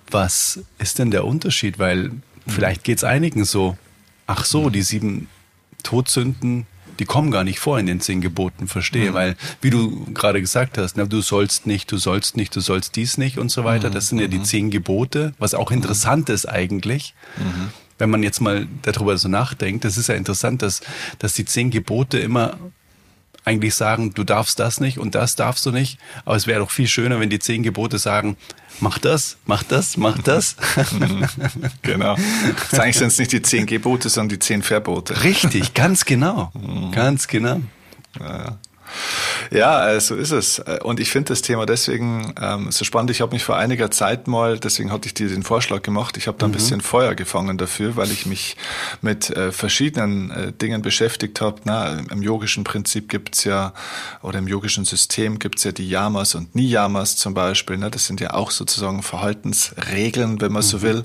Was 0.10 0.62
ist 0.78 1.00
denn 1.00 1.12
der 1.12 1.26
Unterschied? 1.26 1.80
Weil 1.80 2.10
mhm. 2.10 2.22
vielleicht 2.48 2.84
geht 2.84 2.98
es 2.98 3.04
einigen 3.04 3.44
so. 3.46 3.78
Ach 4.28 4.46
so, 4.46 4.64
mhm. 4.64 4.72
die 4.72 4.82
sieben 4.82 5.28
Todsünden, 5.84 6.68
die 7.00 7.06
kommen 7.06 7.32
gar 7.32 7.44
nicht 7.44 7.60
vor 7.60 7.80
in 7.80 7.86
den 7.86 8.00
zehn 8.00 8.22
Geboten, 8.22 8.68
verstehe, 8.68 9.12
mhm. 9.12 9.14
weil, 9.14 9.36
wie 9.62 9.70
du 9.70 10.06
gerade 10.14 10.42
gesagt 10.42 10.78
hast, 10.78 10.98
na, 10.98 11.06
du 11.06 11.22
sollst 11.22 11.68
nicht, 11.68 11.92
du 11.92 11.98
sollst 11.98 12.38
nicht, 12.38 12.56
du 12.56 12.60
sollst 12.60 12.96
dies 12.96 13.18
nicht 13.18 13.38
und 13.38 13.50
so 13.50 13.64
weiter, 13.64 13.90
mhm. 13.90 13.94
das 13.94 14.08
sind 14.08 14.20
ja 14.20 14.28
die 14.28 14.40
mhm. 14.40 14.46
zehn 14.46 14.70
Gebote, 14.70 15.34
was 15.40 15.54
auch 15.54 15.72
interessant 15.72 16.30
ist 16.30 16.48
eigentlich. 16.48 17.14
Mhm. 17.38 17.70
Wenn 17.98 18.10
man 18.10 18.24
jetzt 18.24 18.42
mal 18.42 18.68
darüber 18.82 19.18
so 19.18 19.30
nachdenkt, 19.30 19.86
das 19.86 19.98
ist 19.98 20.08
ja 20.08 20.16
interessant, 20.16 20.62
dass, 20.62 20.82
dass 21.20 21.34
die 21.34 21.46
zehn 21.46 21.70
Gebote 21.70 22.20
immer 22.20 22.58
eigentlich 23.44 23.76
sagen, 23.76 24.14
du 24.14 24.24
darfst 24.24 24.60
das 24.60 24.80
nicht 24.80 25.00
und 25.00 25.16
das 25.16 25.36
darfst 25.36 25.66
du 25.66 25.72
nicht. 25.72 25.98
Aber 26.26 26.36
es 26.36 26.48
wäre 26.48 26.60
doch 26.60 26.72
viel 26.72 26.88
schöner, 26.88 27.20
wenn 27.20 27.30
die 27.30 27.40
zehn 27.40 27.64
Gebote 27.64 27.98
sagen, 27.98 28.38
mach 28.80 29.00
das, 29.00 29.38
mach 29.46 29.64
das, 29.64 29.98
mach 29.98 30.18
das. 30.20 30.56
genau. 31.82 32.16
Eigentlich 32.72 32.98
sind 32.98 33.08
es 33.08 33.20
nicht 33.20 33.32
die 33.32 33.42
zehn 33.42 33.66
Gebote, 33.66 34.10
sondern 34.10 34.30
die 34.30 34.40
zehn 34.40 34.62
Verbote. 34.62 35.24
Richtig, 35.24 35.74
ganz 35.74 36.06
genau. 36.06 36.52
Mhm. 36.54 36.92
Ganz 36.92 37.28
genau. 37.28 37.62
Ja. 38.20 38.58
Ja, 39.52 39.92
äh, 39.92 40.00
so 40.00 40.16
ist 40.16 40.32
es. 40.32 40.60
Äh, 40.60 40.80
und 40.82 41.02
ich 41.02 41.12
finde 41.12 41.30
das 41.30 41.42
Thema 41.42 41.66
deswegen 41.66 42.34
ähm, 42.42 42.72
so 42.72 42.86
spannend. 42.86 43.12
Ich 43.12 43.20
habe 43.20 43.34
mich 43.34 43.44
vor 43.44 43.58
einiger 43.58 43.92
Zeit 43.92 44.28
mal, 44.28 44.58
deswegen 44.58 44.94
hatte 44.94 45.08
ich 45.08 45.14
dir 45.14 45.28
den 45.28 45.44
Vorschlag 45.44 45.82
gemacht, 45.82 46.16
ich 46.16 46.28
habe 46.28 46.38
da 46.38 46.46
ein 46.46 46.52
mhm. 46.52 46.56
bisschen 46.56 46.82
Feuer 46.82 47.16
gefangen 47.16 47.58
dafür, 47.58 47.98
weil 47.98 48.12
ich 48.12 48.26
mich 48.26 48.56
mit 49.02 49.30
äh, 49.30 49.52
verschiedenen 49.52 50.32
äh, 50.32 50.52
Dingen 50.54 50.82
beschäftigt 50.82 51.42
habe. 51.42 51.60
Na, 51.66 52.00
Im 52.00 52.22
yogischen 52.22 52.64
Prinzip 52.64 53.10
gibt's 53.10 53.44
ja, 53.44 53.74
oder 54.22 54.40
im 54.40 54.48
yogischen 54.48 54.86
System 54.86 55.38
gibt's 55.38 55.66
ja 55.66 55.74
die 55.74 55.88
Yamas 55.88 56.34
und 56.34 56.56
Niyamas 56.56 57.18
zum 57.18 57.34
Beispiel. 57.34 57.78
Ne? 57.78 57.92
Das 57.92 58.06
sind 58.06 58.22
ja 58.22 58.34
auch 58.34 58.52
sozusagen 58.52 59.04
Verhaltensregeln, 59.04 60.40
wenn 60.40 60.54
man 60.54 60.64
mhm. 60.64 60.68
so 60.68 60.82
will. 60.82 61.04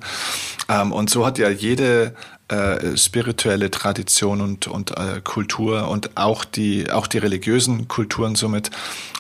Ähm, 0.69 0.93
und 0.93 1.11
so 1.11 1.27
hat 1.27 1.39
ja 1.39 1.51
jede 1.51 2.15
äh, 2.49 2.97
spirituelle 2.97 3.71
Tradition 3.71 4.41
und, 4.41 4.69
und 4.69 4.93
äh, 4.93 5.21
Kultur 5.23 5.89
und 5.89 6.17
auch 6.17 6.45
die, 6.45 6.91
auch 6.93 7.09
die 7.09 7.19
religiösen 7.19 7.89
Kulturen 7.89 8.37
somit 8.37 8.71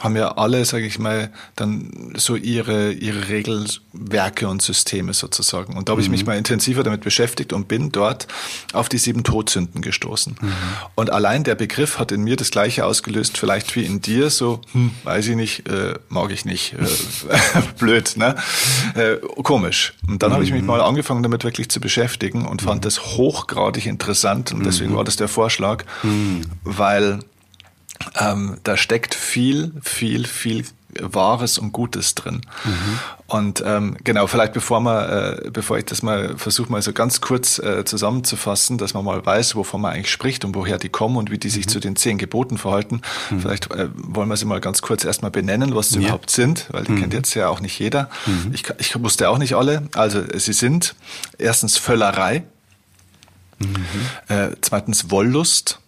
haben 0.00 0.14
ja 0.14 0.37
alle, 0.37 0.64
sage 0.64 0.87
ich 0.87 0.99
mal, 0.99 1.33
dann 1.56 2.12
so 2.16 2.37
ihre, 2.37 2.92
ihre 2.92 3.28
Regelwerke 3.28 4.47
und 4.47 4.62
Systeme 4.62 5.12
sozusagen. 5.12 5.76
Und 5.76 5.88
da 5.88 5.92
habe 5.92 6.02
ich 6.02 6.09
mich 6.09 6.23
mhm. 6.23 6.26
mal 6.26 6.38
intensiver 6.38 6.85
damit 6.85 7.00
beschäftigt 7.00 7.52
und 7.52 7.66
bin 7.66 7.90
dort 7.90 8.28
auf 8.73 8.88
die 8.88 8.99
sieben 8.99 9.25
Todsünden 9.25 9.83
gestoßen. 9.83 10.37
Mhm. 10.40 10.52
Und 10.95 11.11
allein 11.11 11.42
der 11.42 11.56
Begriff 11.56 11.99
hat 11.99 12.12
in 12.12 12.23
mir 12.23 12.37
das 12.37 12.50
Gleiche 12.50 12.85
ausgelöst, 12.85 13.38
vielleicht 13.38 13.75
wie 13.75 13.85
in 13.85 14.00
dir, 14.00 14.30
so, 14.30 14.61
hm, 14.73 14.92
weiß 15.04 15.26
ich 15.26 15.37
nicht, 15.37 15.68
äh, 15.68 15.95
mag 16.09 16.30
ich 16.30 16.45
nicht, 16.45 16.75
äh, 16.75 17.61
blöd, 17.78 18.16
ne? 18.16 18.37
Äh, 18.95 19.16
komisch. 19.42 19.95
Und 20.06 20.23
dann 20.23 20.30
mhm. 20.30 20.35
habe 20.35 20.45
ich 20.45 20.52
mich 20.52 20.62
mhm. 20.62 20.68
mal 20.68 20.80
angefangen, 20.80 21.23
damit 21.23 21.42
wirklich 21.42 21.71
zu 21.71 21.80
beschäftigen 21.80 22.47
und 22.47 22.62
fand 22.62 22.85
das 22.85 23.16
hochgradig 23.17 23.87
interessant 23.87 24.53
und 24.53 24.65
deswegen 24.65 24.93
mhm. 24.93 24.97
war 24.97 25.05
das 25.05 25.17
der 25.17 25.29
Vorschlag, 25.29 25.85
mhm. 26.03 26.43
weil 26.65 27.21
ähm, 28.19 28.59
da 28.65 28.77
steckt 28.77 29.15
viel, 29.15 29.73
viel, 29.83 30.27
viel 30.27 30.65
Wahres 31.01 31.59
und 31.59 31.73
Gutes 31.73 32.15
drin. 32.15 32.43
Mhm. 32.65 32.99
Und 33.27 33.63
ähm, 33.67 33.97
genau, 34.05 34.27
vielleicht 34.27 34.53
bevor 34.53 34.81
man, 34.81 35.09
äh, 35.09 35.51
bevor 35.51 35.79
ich 35.79 35.85
das 35.85 36.03
mal 36.03 36.37
versuche, 36.39 36.71
mal 36.71 36.81
so 36.81 36.93
ganz 36.93 37.21
kurz 37.21 37.59
äh, 37.59 37.85
zusammenzufassen, 37.85 38.79
dass 38.79 38.95
man 38.95 39.05
mal 39.05 39.25
weiß, 39.25 39.57
wovon 39.57 39.81
man 39.81 39.95
eigentlich 39.95 40.11
spricht 40.11 40.45
und 40.45 40.55
woher 40.55 40.79
die 40.79 40.89
kommen 40.89 41.17
und 41.17 41.31
wie 41.31 41.39
die 41.39 41.49
sich 41.49 41.67
mhm. 41.67 41.71
zu 41.71 41.81
den 41.81 41.97
zehn 41.97 42.19
Geboten 42.19 42.57
verhalten. 42.57 43.03
Mhm. 43.31 43.41
Vielleicht 43.41 43.71
äh, 43.73 43.89
wollen 43.95 44.29
wir 44.29 44.37
sie 44.37 44.45
mal 44.45 44.61
ganz 44.61 44.81
kurz 44.81 45.05
erstmal 45.05 45.31
benennen, 45.31 45.75
was 45.75 45.91
sie 45.91 45.97
ja. 45.97 46.03
überhaupt 46.03 46.31
sind, 46.31 46.67
weil 46.71 46.85
die 46.85 46.93
mhm. 46.93 47.01
kennt 47.01 47.15
jetzt 47.15 47.35
ja 47.35 47.49
auch 47.49 47.61
nicht 47.61 47.79
jeder. 47.79 48.09
Mhm. 48.27 48.53
Ich, 48.53 48.65
ich 48.79 49.03
wusste 49.03 49.29
auch 49.29 49.39
nicht 49.39 49.55
alle. 49.55 49.83
Also 49.95 50.23
sie 50.35 50.53
sind 50.53 50.95
erstens 51.39 51.77
Völlerei, 51.77 52.45
Mhm. 53.59 53.77
Äh, 54.29 54.51
zweitens 54.61 55.11
Wollust. 55.11 55.81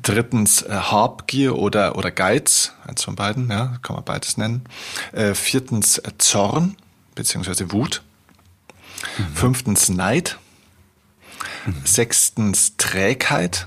Drittens 0.00 0.62
äh, 0.62 0.70
Habgier 0.70 1.56
oder, 1.56 1.96
oder 1.96 2.10
Geiz, 2.10 2.72
eins 2.86 3.04
von 3.04 3.14
beiden, 3.14 3.50
ja, 3.50 3.78
kann 3.82 3.94
man 3.94 4.04
beides 4.04 4.38
nennen. 4.38 4.64
Äh, 5.12 5.34
viertens 5.34 5.98
äh, 5.98 6.12
Zorn 6.16 6.76
beziehungsweise 7.14 7.72
Wut. 7.72 8.02
Mhm. 9.18 9.34
Fünftens 9.34 9.88
Neid. 9.90 10.38
Mhm. 11.66 11.82
Sechstens 11.84 12.76
Trägheit. 12.78 13.66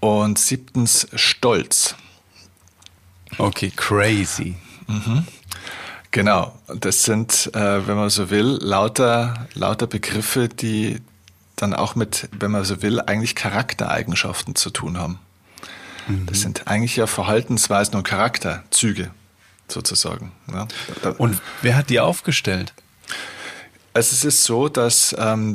Und 0.00 0.38
siebtens 0.38 1.08
Stolz. 1.14 1.96
Okay, 3.36 3.72
crazy. 3.74 4.56
Mhm. 4.86 5.26
Genau, 6.10 6.58
das 6.68 7.02
sind, 7.02 7.50
äh, 7.54 7.86
wenn 7.86 7.96
man 7.96 8.08
so 8.08 8.30
will, 8.30 8.58
lauter, 8.62 9.46
lauter 9.54 9.86
Begriffe, 9.86 10.48
die 10.48 11.00
dann 11.62 11.74
auch 11.74 11.94
mit, 11.94 12.28
wenn 12.38 12.50
man 12.50 12.64
so 12.64 12.82
will, 12.82 13.00
eigentlich 13.00 13.34
Charaktereigenschaften 13.34 14.54
zu 14.54 14.70
tun 14.70 14.98
haben. 14.98 15.18
Mhm. 16.06 16.26
Das 16.26 16.40
sind 16.40 16.66
eigentlich 16.66 16.96
ja 16.96 17.06
Verhaltensweisen 17.06 17.94
und 17.96 18.04
Charakterzüge 18.04 19.10
sozusagen. 19.68 20.32
Ja. 20.52 20.68
Und 21.18 21.40
wer 21.62 21.76
hat 21.76 21.90
die 21.90 22.00
aufgestellt? 22.00 22.72
Also 23.92 24.14
es 24.14 24.24
ist 24.24 24.44
so, 24.44 24.68
dass 24.68 25.14
ähm, 25.18 25.54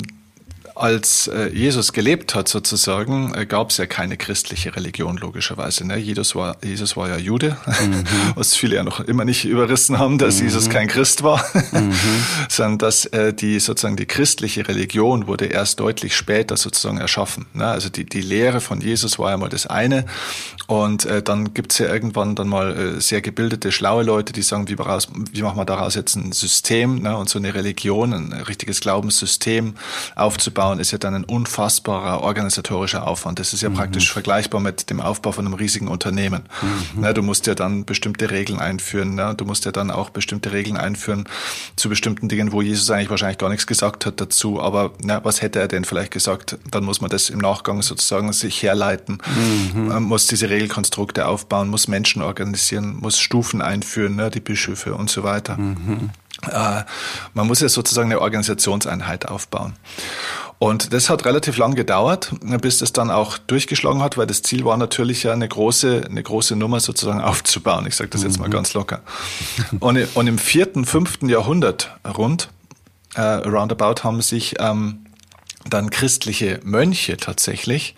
als 0.76 1.28
äh, 1.28 1.50
Jesus 1.50 1.92
gelebt 1.92 2.34
hat 2.34 2.48
sozusagen, 2.48 3.32
äh, 3.34 3.46
gab 3.46 3.70
es 3.70 3.76
ja 3.76 3.86
keine 3.86 4.16
christliche 4.16 4.74
Religion 4.74 5.16
logischerweise. 5.16 5.86
Ne? 5.86 5.98
Jesus, 5.98 6.34
war, 6.34 6.56
Jesus 6.64 6.96
war 6.96 7.08
ja 7.08 7.16
Jude, 7.16 7.56
mhm. 7.66 8.04
was 8.34 8.56
viele 8.56 8.76
ja 8.76 8.82
noch 8.82 8.98
immer 9.00 9.24
nicht 9.24 9.44
überrissen 9.44 9.98
haben, 9.98 10.18
dass 10.18 10.38
mhm. 10.38 10.46
Jesus 10.46 10.68
kein 10.68 10.88
Christ 10.88 11.22
war, 11.22 11.44
mhm. 11.72 11.92
sondern 12.48 12.78
dass 12.78 13.06
äh, 13.06 13.32
die 13.32 13.60
sozusagen 13.60 13.96
die 13.96 14.06
christliche 14.06 14.66
Religion 14.66 15.28
wurde 15.28 15.46
erst 15.46 15.78
deutlich 15.78 16.16
später 16.16 16.56
sozusagen 16.56 16.98
erschaffen. 16.98 17.46
Ne? 17.52 17.66
Also 17.66 17.88
die, 17.88 18.04
die 18.04 18.22
Lehre 18.22 18.60
von 18.60 18.80
Jesus 18.80 19.18
war 19.20 19.30
ja 19.30 19.36
mal 19.36 19.48
das 19.48 19.68
eine 19.68 20.06
und 20.66 21.04
äh, 21.06 21.22
dann 21.22 21.54
gibt's 21.54 21.78
ja 21.78 21.86
irgendwann 21.86 22.34
dann 22.34 22.48
mal 22.48 22.96
äh, 22.96 23.00
sehr 23.00 23.20
gebildete, 23.20 23.70
schlaue 23.70 24.02
Leute, 24.02 24.32
die 24.32 24.42
sagen, 24.42 24.68
wie, 24.68 24.74
raus, 24.74 25.06
wie 25.30 25.42
machen 25.42 25.56
wir 25.56 25.66
daraus 25.66 25.94
jetzt 25.94 26.16
ein 26.16 26.32
System 26.32 27.00
ne? 27.00 27.16
und 27.16 27.28
so 27.28 27.38
eine 27.38 27.54
Religion, 27.54 28.12
ein 28.12 28.32
richtiges 28.32 28.80
Glaubenssystem 28.80 29.74
aufzubauen 30.16 30.63
aufbauen, 30.64 30.80
ist 30.80 30.90
ja 30.90 30.98
dann 30.98 31.14
ein 31.14 31.24
unfassbarer 31.24 32.22
organisatorischer 32.22 33.06
Aufwand. 33.06 33.38
Das 33.38 33.52
ist 33.52 33.62
ja 33.62 33.68
mhm. 33.68 33.74
praktisch 33.74 34.12
vergleichbar 34.12 34.60
mit 34.60 34.90
dem 34.90 35.00
Aufbau 35.00 35.32
von 35.32 35.46
einem 35.46 35.54
riesigen 35.54 35.88
Unternehmen. 35.88 36.44
Mhm. 36.62 37.00
Na, 37.00 37.12
du 37.12 37.22
musst 37.22 37.46
ja 37.46 37.54
dann 37.54 37.84
bestimmte 37.84 38.30
Regeln 38.30 38.58
einführen. 38.58 39.14
Na, 39.14 39.34
du 39.34 39.44
musst 39.44 39.64
ja 39.64 39.72
dann 39.72 39.90
auch 39.90 40.10
bestimmte 40.10 40.52
Regeln 40.52 40.76
einführen 40.76 41.28
zu 41.76 41.88
bestimmten 41.88 42.28
Dingen, 42.28 42.52
wo 42.52 42.62
Jesus 42.62 42.90
eigentlich 42.90 43.10
wahrscheinlich 43.10 43.38
gar 43.38 43.50
nichts 43.50 43.66
gesagt 43.66 44.06
hat 44.06 44.20
dazu. 44.20 44.60
Aber 44.60 44.92
na, 45.02 45.24
was 45.24 45.42
hätte 45.42 45.60
er 45.60 45.68
denn 45.68 45.84
vielleicht 45.84 46.12
gesagt? 46.12 46.58
Dann 46.70 46.84
muss 46.84 47.00
man 47.00 47.10
das 47.10 47.30
im 47.30 47.38
Nachgang 47.38 47.82
sozusagen 47.82 48.32
sich 48.32 48.62
herleiten, 48.62 49.18
mhm. 49.74 49.88
man 49.88 50.02
muss 50.02 50.26
diese 50.26 50.48
Regelkonstrukte 50.48 51.26
aufbauen, 51.26 51.68
muss 51.68 51.88
Menschen 51.88 52.22
organisieren, 52.22 52.96
muss 52.96 53.18
Stufen 53.18 53.60
einführen, 53.60 54.16
ne, 54.16 54.30
die 54.30 54.40
Bischöfe 54.40 54.94
und 54.94 55.10
so 55.10 55.22
weiter. 55.22 55.56
Mhm. 55.56 56.10
Äh, 56.50 56.82
man 57.34 57.46
muss 57.46 57.60
ja 57.60 57.68
sozusagen 57.68 58.10
eine 58.10 58.20
Organisationseinheit 58.20 59.28
aufbauen. 59.28 59.74
Und 60.58 60.92
das 60.92 61.10
hat 61.10 61.24
relativ 61.24 61.56
lang 61.56 61.74
gedauert, 61.74 62.32
bis 62.60 62.78
das 62.78 62.92
dann 62.92 63.10
auch 63.10 63.38
durchgeschlagen 63.38 64.02
hat, 64.02 64.16
weil 64.16 64.26
das 64.26 64.42
Ziel 64.42 64.64
war 64.64 64.76
natürlich 64.76 65.22
ja 65.22 65.32
eine 65.32 65.48
große, 65.48 66.04
eine 66.08 66.22
große 66.22 66.56
Nummer 66.56 66.80
sozusagen 66.80 67.20
aufzubauen. 67.22 67.86
Ich 67.86 67.96
sage 67.96 68.10
das 68.10 68.22
jetzt 68.22 68.38
mal 68.38 68.48
mhm. 68.48 68.52
ganz 68.52 68.74
locker. 68.74 69.02
Und, 69.80 69.98
und 70.14 70.26
im 70.26 70.38
vierten, 70.38 70.84
fünften 70.84 71.28
Jahrhundert 71.28 71.96
rund, 72.16 72.48
äh, 73.14 73.20
roundabout, 73.20 74.04
haben 74.04 74.22
sich 74.22 74.54
ähm, 74.58 75.04
dann 75.68 75.90
christliche 75.90 76.60
Mönche 76.62 77.16
tatsächlich, 77.16 77.94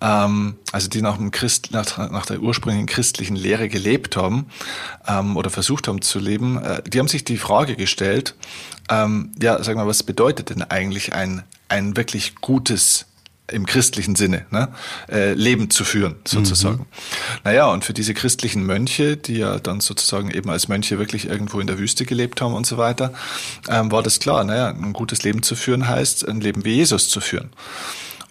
ähm, 0.00 0.56
also 0.72 0.88
die 0.88 1.02
nach, 1.02 1.16
dem 1.16 1.30
Christ, 1.30 1.70
nach, 1.72 1.98
nach 2.10 2.26
der 2.26 2.40
ursprünglichen 2.40 2.86
christlichen 2.86 3.36
Lehre 3.36 3.68
gelebt 3.68 4.16
haben 4.16 4.46
ähm, 5.06 5.36
oder 5.36 5.50
versucht 5.50 5.88
haben 5.88 6.02
zu 6.02 6.18
leben, 6.18 6.62
äh, 6.62 6.82
die 6.82 6.98
haben 6.98 7.08
sich 7.08 7.24
die 7.24 7.36
Frage 7.36 7.76
gestellt, 7.76 8.34
ähm, 8.90 9.32
ja, 9.40 9.62
sag 9.62 9.76
mal, 9.76 9.86
was 9.86 10.02
bedeutet 10.02 10.50
denn 10.50 10.62
eigentlich 10.62 11.12
ein, 11.12 11.42
ein 11.68 11.96
wirklich 11.96 12.36
gutes 12.36 13.06
im 13.52 13.66
christlichen 13.66 14.16
Sinne, 14.16 14.46
ne, 14.50 14.68
äh, 15.10 15.34
Leben 15.34 15.68
zu 15.68 15.84
führen, 15.84 16.16
sozusagen. 16.24 16.78
Mhm. 16.78 16.86
Naja, 17.44 17.66
und 17.66 17.84
für 17.84 17.92
diese 17.92 18.14
christlichen 18.14 18.64
Mönche, 18.64 19.18
die 19.18 19.36
ja 19.36 19.58
dann 19.58 19.80
sozusagen 19.80 20.30
eben 20.30 20.48
als 20.48 20.68
Mönche 20.68 20.98
wirklich 20.98 21.28
irgendwo 21.28 21.60
in 21.60 21.66
der 21.66 21.78
Wüste 21.78 22.06
gelebt 22.06 22.40
haben 22.40 22.54
und 22.54 22.66
so 22.66 22.78
weiter, 22.78 23.12
ähm, 23.68 23.92
war 23.92 24.02
das 24.02 24.18
klar, 24.18 24.44
naja, 24.44 24.68
ein 24.68 24.94
gutes 24.94 25.24
Leben 25.24 25.42
zu 25.42 25.56
führen 25.56 25.86
heißt, 25.86 26.26
ein 26.26 26.40
Leben 26.40 26.64
wie 26.64 26.76
Jesus 26.76 27.10
zu 27.10 27.20
führen. 27.20 27.50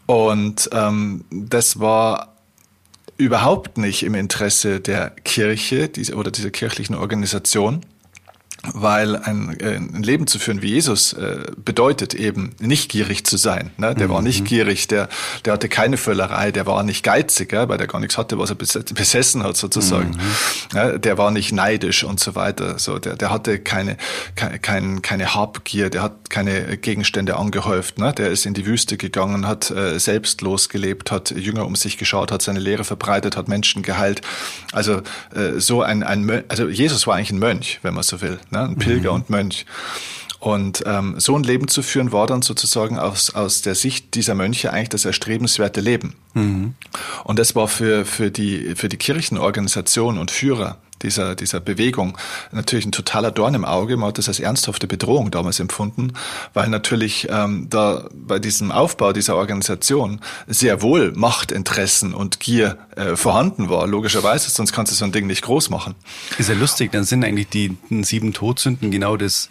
Und 0.08 0.70
ähm, 0.74 1.26
das 1.30 1.80
war 1.80 2.34
überhaupt 3.18 3.78
nicht 3.78 4.02
im 4.04 4.16
Interesse 4.16 4.80
der 4.80 5.12
Kirche 5.12 5.90
diese, 5.90 6.16
oder 6.16 6.32
dieser 6.32 6.50
kirchlichen 6.50 6.96
Organisation, 6.96 7.86
weil 8.72 9.18
ein, 9.18 9.60
äh, 9.60 9.76
ein 9.76 10.04
Leben 10.04 10.26
zu 10.26 10.40
führen 10.40 10.62
wie 10.62 10.70
Jesus 10.70 11.12
äh, 11.14 11.42
bedeutet 11.58 12.14
eben 12.14 12.56
nicht 12.60 12.90
gierig 12.90 13.26
zu 13.26 13.36
sein. 13.36 13.72
Ne? 13.78 13.94
Der 13.94 14.08
mhm. 14.08 14.12
war 14.12 14.22
nicht 14.22 14.42
mhm. 14.42 14.46
gierig, 14.46 14.88
der, 14.88 15.10
der 15.44 15.54
hatte 15.54 15.68
keine 15.68 15.98
Völlerei, 15.98 16.52
der 16.52 16.66
war 16.66 16.82
nicht 16.84 17.04
geizig, 17.04 17.52
ja? 17.52 17.68
weil 17.68 17.78
der 17.78 17.88
gar 17.88 18.00
nichts 18.00 18.18
hatte, 18.18 18.40
was 18.40 18.50
er 18.52 18.56
besessen 18.56 19.44
hat 19.44 19.58
sozusagen. 19.58 20.12
Mhm. 20.12 20.76
Ja, 20.76 20.98
der 20.98 21.18
war 21.18 21.32
nicht 21.32 21.52
neidisch 21.52 22.06
und 22.06 22.22
so 22.22 22.36
weiter. 22.36 22.80
So, 22.80 23.00
der, 23.00 23.18
der 23.18 23.32
hatte 23.32 23.60
keine, 23.60 23.98
keine, 24.36 25.02
keine 25.02 25.36
Habgier, 25.36 25.90
der 25.90 26.02
hat 26.02 26.30
keine 26.30 26.78
Gegenstände 26.78 27.36
angehäuft. 27.36 27.98
Ne? 27.98 28.14
Der 28.14 28.30
ist 28.30 28.46
in 28.46 28.54
die 28.54 28.66
Wüste 28.66 28.96
gegangen, 28.96 29.46
hat 29.46 29.72
äh, 29.72 30.00
selbstlos 30.00 30.70
gelebt, 30.70 31.12
hat 31.12 31.32
Jünger 31.32 31.66
um 31.66 31.76
sich 31.76 31.98
geschaut, 31.98 32.32
hat 32.32 32.42
seine 32.42 32.60
Lehre 32.60 32.86
verbreitet, 32.86 33.36
hat 33.36 33.50
Menschen 33.50 33.84
geheilt. 33.84 34.22
Also 34.72 35.02
äh, 35.36 35.60
so 35.60 35.82
ein, 35.82 36.02
ein 36.04 36.44
also 36.48 36.70
Jesus 36.70 37.08
war 37.08 37.16
eigentlich 37.16 37.32
ein 37.32 37.40
Mönch, 37.40 37.80
wenn 37.82 37.94
man 37.94 38.04
so 38.04 38.22
will 38.22 38.40
ne? 38.54 38.70
ein 38.70 38.78
Pilger 38.78 39.12
mhm. 39.12 39.16
und 39.16 39.30
Mönch. 39.30 39.66
Und 40.40 40.84
ähm, 40.86 41.16
so 41.20 41.38
ein 41.38 41.44
Leben 41.44 41.70
zu 41.70 41.82
führen, 41.82 42.12
war 42.12 42.28
dann 42.28 42.42
sozusagen 42.42 43.00
aus, 43.00 43.34
aus 43.34 43.62
der 43.62 43.76
Sicht 43.76 44.14
dieser 44.16 44.36
Mönche 44.36 44.74
eigentlich 44.74 44.90
das 44.90 45.06
erstrebenswerte 45.06 45.80
Leben. 45.80 46.16
Mhm. 46.34 46.74
Und 47.24 47.40
das 47.40 47.56
war 47.56 47.70
für, 47.70 48.04
für, 48.04 48.30
die, 48.30 48.76
für 48.76 48.90
die 48.90 48.98
Kirchenorganisation 48.98 50.18
und 50.18 50.32
Führer 50.32 50.80
dieser, 51.04 51.36
dieser 51.36 51.60
Bewegung 51.60 52.18
natürlich 52.52 52.86
ein 52.86 52.92
totaler 52.92 53.32
Dorn 53.32 53.54
im 53.54 53.66
Auge. 53.66 53.98
Man 53.98 54.10
hat 54.10 54.18
das 54.18 54.28
als 54.28 54.40
ernsthafte 54.40 54.88
Bedrohung 54.88 55.32
damals 55.32 55.60
empfunden, 55.60 56.14
weil 56.54 56.70
natürlich 56.70 57.28
ähm, 57.30 57.68
da 57.70 58.08
bei 58.14 58.40
diesem 58.40 58.72
Aufbau 58.72 59.14
dieser 59.14 59.36
Organisation 59.36 60.22
sehr 60.48 60.82
wohl 60.82 61.12
Machtinteressen 61.12 62.14
und 62.14 62.40
Gier 62.40 62.78
äh, 62.96 63.16
vorhanden 63.16 63.70
war, 63.70 63.88
logischerweise, 63.88 64.50
sonst 64.50 64.74
kannst 64.74 64.92
du 64.92 64.96
so 64.96 65.06
ein 65.06 65.12
Ding 65.12 65.28
nicht 65.28 65.44
groß 65.44 65.70
machen. 65.70 65.96
Ist 66.38 66.50
ja 66.50 66.56
lustig, 66.56 66.92
dann 66.92 67.04
sind 67.04 67.24
eigentlich 67.24 67.50
die 67.50 67.78
sieben 68.02 68.34
Todsünden 68.34 68.92
genau 68.92 69.18
das 69.18 69.50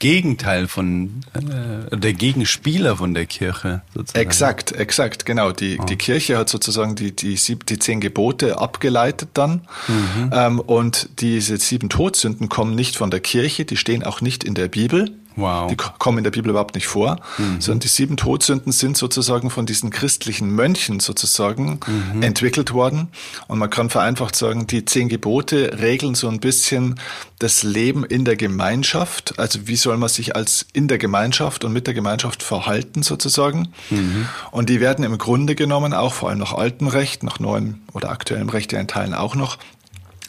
Gegenteil 0.00 0.66
von 0.66 1.20
äh, 1.34 1.96
der 1.96 2.12
Gegenspieler 2.14 2.96
von 2.96 3.14
der 3.14 3.26
Kirche. 3.26 3.82
Sozusagen. 3.94 4.26
Exakt, 4.26 4.72
exakt, 4.72 5.24
genau. 5.24 5.52
Die, 5.52 5.78
oh. 5.80 5.84
die 5.84 5.96
Kirche 5.96 6.36
hat 6.36 6.48
sozusagen 6.48 6.96
die, 6.96 7.14
die, 7.14 7.36
sieb, 7.36 7.66
die 7.66 7.78
zehn 7.78 8.00
Gebote 8.00 8.58
abgeleitet 8.58 9.28
dann. 9.34 9.62
Mhm. 9.86 10.30
Ähm, 10.32 10.60
und 10.60 11.08
diese 11.20 11.56
sieben 11.58 11.88
Todsünden 11.88 12.48
kommen 12.48 12.74
nicht 12.74 12.96
von 12.96 13.12
der 13.12 13.20
Kirche, 13.20 13.64
die 13.64 13.76
stehen 13.76 14.02
auch 14.02 14.20
nicht 14.20 14.42
in 14.42 14.54
der 14.54 14.66
Bibel. 14.66 15.12
Wow. 15.40 15.70
Die 15.70 15.76
kommen 15.76 16.18
in 16.18 16.24
der 16.24 16.30
Bibel 16.30 16.50
überhaupt 16.50 16.74
nicht 16.74 16.86
vor, 16.86 17.16
mhm. 17.38 17.60
sondern 17.60 17.80
die 17.80 17.88
sieben 17.88 18.16
Todsünden 18.16 18.72
sind 18.72 18.96
sozusagen 18.96 19.50
von 19.50 19.66
diesen 19.66 19.90
christlichen 19.90 20.50
Mönchen 20.50 21.00
sozusagen 21.00 21.80
mhm. 22.14 22.22
entwickelt 22.22 22.72
worden. 22.72 23.08
Und 23.48 23.58
man 23.58 23.70
kann 23.70 23.90
vereinfacht 23.90 24.36
sagen, 24.36 24.66
die 24.66 24.84
zehn 24.84 25.08
Gebote 25.08 25.78
regeln 25.80 26.14
so 26.14 26.28
ein 26.28 26.40
bisschen 26.40 27.00
das 27.38 27.62
Leben 27.62 28.04
in 28.04 28.24
der 28.24 28.36
Gemeinschaft. 28.36 29.38
Also 29.38 29.66
wie 29.66 29.76
soll 29.76 29.96
man 29.96 30.08
sich 30.08 30.36
als 30.36 30.66
in 30.72 30.88
der 30.88 30.98
Gemeinschaft 30.98 31.64
und 31.64 31.72
mit 31.72 31.86
der 31.86 31.94
Gemeinschaft 31.94 32.42
verhalten 32.42 33.02
sozusagen. 33.02 33.68
Mhm. 33.90 34.28
Und 34.50 34.68
die 34.68 34.80
werden 34.80 35.04
im 35.04 35.18
Grunde 35.18 35.54
genommen 35.54 35.94
auch 35.94 36.12
vor 36.12 36.28
allem 36.28 36.38
nach 36.38 36.52
altem 36.52 36.88
Recht, 36.88 37.22
nach 37.22 37.40
neuem 37.40 37.80
oder 37.92 38.10
aktuellem 38.10 38.48
Recht 38.48 38.72
ja 38.72 38.80
in 38.80 38.88
Teilen 38.88 39.14
auch 39.14 39.34
noch 39.34 39.58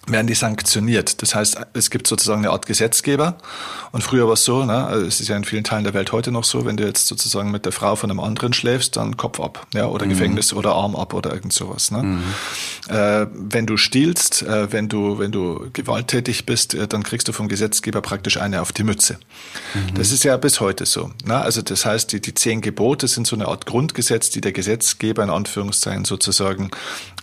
werden 0.08 0.27
die 0.27 0.34
sanktioniert. 0.34 1.22
Das 1.22 1.36
heißt, 1.36 1.58
es 1.74 1.89
gibt 1.91 2.08
sozusagen 2.08 2.39
eine 2.39 2.50
Art 2.50 2.65
Gesetzgeber. 2.65 3.38
Und 3.91 4.03
früher 4.03 4.25
war 4.25 4.34
es 4.34 4.43
so, 4.43 4.65
ne, 4.65 4.86
also 4.86 5.05
es 5.05 5.22
ist 5.22 5.27
ja 5.27 5.36
in 5.36 5.43
vielen 5.43 5.63
Teilen 5.63 5.84
der 5.84 5.93
Welt 5.93 6.12
heute 6.12 6.31
noch 6.31 6.43
so, 6.43 6.65
wenn 6.65 6.77
du 6.77 6.86
jetzt 6.86 7.08
sozusagen 7.08 7.51
mit 7.51 7.65
der 7.65 7.72
Frau 7.72 7.96
von 7.96 8.10
einem 8.10 8.20
anderen 8.20 8.53
schläfst, 8.53 8.96
dann 8.98 9.17
Kopf 9.17 9.39
ab, 9.39 9.67
ja, 9.74 9.86
oder 9.86 10.05
mhm. 10.05 10.12
Gefängnis 10.12 10.53
oder 10.53 10.74
Arm 10.74 10.96
ab 10.96 11.13
oder 11.13 11.34
irgend 11.34 11.53
sowas. 11.53 11.91
Ne? 11.91 12.03
Mhm. 12.03 12.24
Äh, 12.89 13.27
wenn 13.34 13.67
du 13.67 13.77
stiehlst, 13.77 14.41
äh, 14.41 14.72
wenn 14.72 14.89
du 14.89 15.20
wenn 15.20 15.31
du 15.31 15.70
gewalttätig 15.74 16.46
bist, 16.46 16.74
äh, 16.74 16.88
dann 16.88 17.03
kriegst 17.03 17.27
du 17.27 17.34
vom 17.34 17.48
Gesetzgeber 17.48 18.01
praktisch 18.01 18.38
eine 18.38 18.62
auf 18.62 18.72
die 18.72 18.84
Mütze. 18.84 19.20
Mhm. 19.74 19.96
Das 19.96 20.12
ist 20.12 20.24
ja 20.24 20.36
bis 20.38 20.62
heute 20.62 20.86
so. 20.86 21.12
Ne? 21.25 21.38
Also 21.38 21.62
das 21.62 21.86
heißt, 21.86 22.12
die 22.12 22.22
die 22.22 22.34
zehn 22.34 22.62
Gebote 22.62 23.08
sind 23.08 23.27
so 23.27 23.36
eine 23.36 23.48
Art 23.48 23.65
Grundgesetz, 23.65 24.29
die 24.29 24.41
der 24.41 24.51
Gesetzgeber 24.51 25.24
in 25.24 25.29
Anführungszeichen 25.29 26.05
sozusagen 26.05 26.72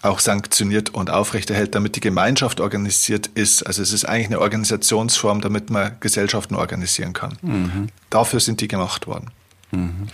auch 0.03 0.21
sanktioniert 0.21 0.91
und 0.91 1.11
aufrechterhält, 1.11 1.75
damit 1.75 1.97
die 1.97 2.01
Gemeinschaft 2.01 2.61
organisiert 2.61 3.29
ist. 3.35 3.65
Also 3.65 3.83
es 3.83 3.93
ist 3.93 4.05
eigentlich 4.05 4.27
eine 4.27 4.41
Organisationsform, 4.41 5.41
damit 5.41 5.71
man 5.71 5.97
Gesellschaften 6.01 6.55
organisieren 6.55 7.13
kann. 7.13 7.37
Mhm. 7.43 7.89
Dafür 8.11 8.41
sind 8.41 8.61
die 8.61 8.69
gemacht 8.69 9.07
worden. 9.07 9.31
Mhm. 9.71 10.09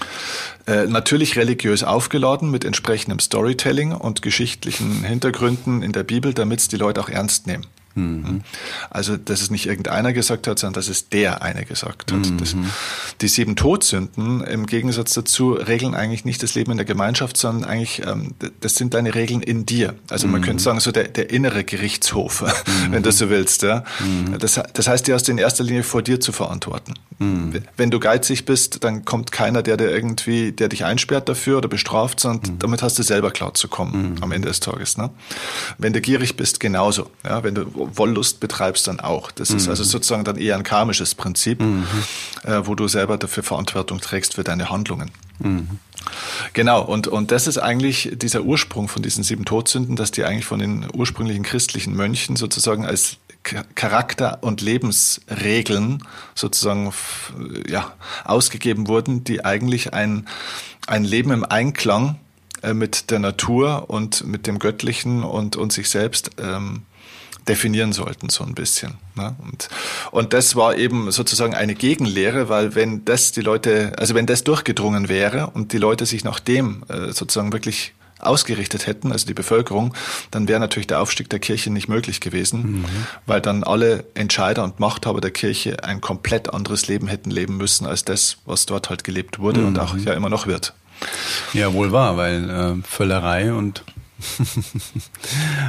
Äh, 0.67 0.87
natürlich 0.87 1.37
religiös 1.37 1.85
aufgeladen 1.85 2.51
mit 2.51 2.65
entsprechendem 2.65 3.21
Storytelling 3.21 3.93
und 3.93 4.23
geschichtlichen 4.23 5.05
Hintergründen 5.05 5.83
in 5.83 5.93
der 5.93 6.03
Bibel, 6.03 6.35
damit 6.35 6.61
es 6.61 6.69
die 6.69 6.77
Leute 6.77 7.01
auch 7.01 7.09
ernst 7.09 7.47
nehmen. 7.47 7.67
Mhm. 7.95 8.43
Also, 8.91 9.17
dass 9.17 9.41
es 9.41 9.51
nicht 9.51 9.67
irgendeiner 9.67 10.13
gesagt 10.13 10.47
hat, 10.47 10.59
sondern 10.59 10.75
dass 10.75 10.89
es 10.89 11.09
der 11.09 11.43
eine 11.43 11.65
gesagt 11.65 12.13
hat. 12.13 12.31
Mhm. 12.31 12.39
Das, 12.39 12.57
die 13.21 13.29
sieben 13.29 13.57
Todsünden 13.57 14.43
im 14.43 14.67
Gegensatz 14.67 15.15
dazu 15.15 15.53
regeln 15.53 15.95
eigentlich 15.95 16.25
nicht 16.25 16.43
das 16.43 16.55
Leben 16.55 16.73
in 16.73 16.77
der 16.77 16.87
Gemeinschaft, 16.87 17.37
sondern 17.37 17.69
eigentlich, 17.69 18.03
ähm, 18.07 18.35
das 18.61 18.75
sind 18.75 18.95
deine 18.95 19.15
Regeln 19.15 19.43
in 19.43 19.67
dir. 19.67 19.95
Also 20.11 20.27
man 20.27 20.41
mhm. 20.41 20.45
könnte 20.45 20.63
sagen, 20.63 20.81
so 20.81 20.93
der, 20.93 21.09
der 21.09 21.31
innere 21.31 21.65
Gerichtshof, 21.65 22.43
mhm. 22.43 22.47
wenn 22.93 23.03
du 23.03 23.13
so 23.13 23.31
willst. 23.31 23.63
Ja? 23.63 23.85
Mhm. 24.01 24.39
Das, 24.39 24.61
das 24.73 24.89
heißt, 24.89 25.07
die 25.07 25.13
hast 25.13 25.29
du 25.29 25.33
in 25.33 25.39
erster 25.39 25.65
Linie 25.65 25.83
vor 25.83 26.03
dir 26.03 26.21
zu 26.21 26.33
verantworten. 26.33 26.95
Mhm. 27.19 27.63
Wenn 27.77 27.91
du 27.91 28.01
geizig 28.01 28.45
bist, 28.45 28.83
dann 28.83 29.05
kommt 29.05 29.31
keiner, 29.31 29.63
der 29.63 29.77
dir 29.77 29.91
irgendwie, 29.91 30.53
der 30.53 30.69
dich 30.69 30.85
einsperrt 30.85 31.29
dafür 31.29 31.59
oder 31.59 31.69
bestraft, 31.69 32.21
sondern 32.21 32.59
damit 32.59 32.83
hast 32.83 32.99
du 32.99 33.03
selber 33.03 33.31
klar 33.31 33.55
zu 33.55 33.69
kommen 33.69 34.17
am 34.21 34.33
Ende 34.33 34.49
des 34.49 34.61
Tages. 34.61 34.97
Ne? 34.97 35.11
Wenn 35.79 35.93
du 35.93 36.01
gierig 36.01 36.37
bist, 36.37 36.61
genauso. 36.61 37.11
Ja? 37.25 37.45
Wenn 37.45 37.55
du 37.55 37.84
Wollust 37.95 38.41
betreibst, 38.41 38.87
dann 38.89 39.01
auch. 39.01 39.31
Das 39.31 39.51
mhm. 39.51 39.57
ist 39.57 39.69
also 39.69 39.85
sozusagen 39.85 40.25
dann 40.25 40.37
eher 40.37 40.57
ein 40.57 40.63
karmisches 40.63 41.15
Prinzip, 41.15 41.61
mhm. 41.61 41.87
äh, 42.45 42.67
wo 42.67 42.75
du 42.75 42.89
selber 42.89 43.19
dafür 43.19 43.43
Verantwortung 43.43 44.01
trägst 44.01 44.35
für 44.35 44.45
deine 44.45 44.71
Handlungen. 44.71 45.11
Mhm. 45.39 45.79
Genau, 46.53 46.83
und, 46.83 47.09
und 47.09 47.31
das 47.31 47.47
ist 47.47 47.59
eigentlich 47.59 48.11
dieser 48.15 48.43
Ursprung 48.43 48.89
von 48.89 49.03
diesen 49.03 49.25
sieben 49.25 49.45
Todsünden, 49.45 49.97
dass 49.97 50.11
die 50.11 50.25
eigentlich 50.25 50.45
von 50.45 50.59
den 50.59 50.87
ursprünglichen 50.93 51.43
christlichen 51.43 51.95
Mönchen 51.97 52.37
sozusagen 52.37 52.85
als 52.85 53.17
Charakter- 53.75 54.39
und 54.43 54.63
Lebensregeln 54.63 56.03
sozusagen 56.35 56.93
ja, 57.69 57.93
ausgegeben 58.25 58.89
wurden, 58.89 59.25
die 59.25 59.45
eigentlich 59.45 59.93
ein, 59.93 60.27
ein 60.87 61.05
Leben 61.05 61.31
im 61.31 61.45
Einklang 61.45 62.19
äh, 62.63 62.73
mit 62.73 63.11
der 63.11 63.19
Natur 63.19 63.91
und 63.91 64.27
mit 64.27 64.47
dem 64.47 64.59
Göttlichen 64.59 65.23
und, 65.23 65.57
und 65.57 65.73
sich 65.73 65.91
selbst 65.91 66.31
ähm, 66.39 66.83
definieren 67.49 67.93
sollten, 67.93 68.29
so 68.29 68.45
ein 68.45 68.55
bisschen. 68.55 68.95
Ne? 69.15 69.35
Und, 69.43 69.69
und 70.11 70.33
das 70.33 70.57
war 70.57 70.77
eben 70.77 71.11
sozusagen 71.11 71.55
eine 71.55 71.75
Gegenlehre, 71.75 72.49
weil 72.49 72.75
wenn 72.75 73.05
das 73.05 73.33
die 73.33 73.41
Leute, 73.41 73.93
also 73.99 74.15
wenn 74.15 74.27
das 74.27 74.45
durchgedrungen 74.45 75.09
wäre 75.09 75.49
und 75.49 75.73
die 75.73 75.79
Leute 75.79 76.07
sich 76.07 76.25
nach 76.25 76.41
dem 76.41 76.85
äh, 76.89 77.13
sozusagen 77.13 77.53
wirklich 77.53 77.95
ausgerichtet 78.21 78.87
hätten, 78.87 79.13
also 79.13 79.27
die 79.27 79.35
Bevölkerung, 79.35 79.95
dann 80.31 80.49
wäre 80.49 80.61
natürlich 80.61 80.87
der 80.87 81.01
Aufstieg 81.01 81.29
der 81.29 81.39
Kirche 81.39 81.71
nicht 81.71 81.89
möglich 81.89 82.21
gewesen, 82.21 82.81
mhm. 82.81 82.85
weil 83.27 83.41
dann 83.41 83.65
alle 83.65 84.05
Entscheider 84.15 84.65
und 84.65 84.81
Machthaber 84.81 85.21
der 85.21 85.31
Kirche 85.31 85.85
ein 85.85 86.01
komplett 86.01 86.53
anderes 86.53 86.87
Leben 86.89 87.09
hätten 87.09 87.31
leben 87.31 87.57
müssen 87.57 87.87
als 87.87 88.05
das, 88.05 88.39
was 88.47 88.67
dort 88.67 88.91
halt 88.91 89.05
gelebt 89.05 89.39
wurde 89.39 89.61
mhm. 89.61 89.67
und 89.69 89.79
auch 89.79 89.97
ja 89.97 90.15
immer 90.15 90.31
noch 90.31 90.47
wird. 90.47 90.75
Ja, 91.53 91.73
wohl 91.73 91.93
wahr, 91.93 92.17
weil 92.17 92.49
äh, 92.49 92.75
Völlerei 92.87 93.53
und 93.53 93.85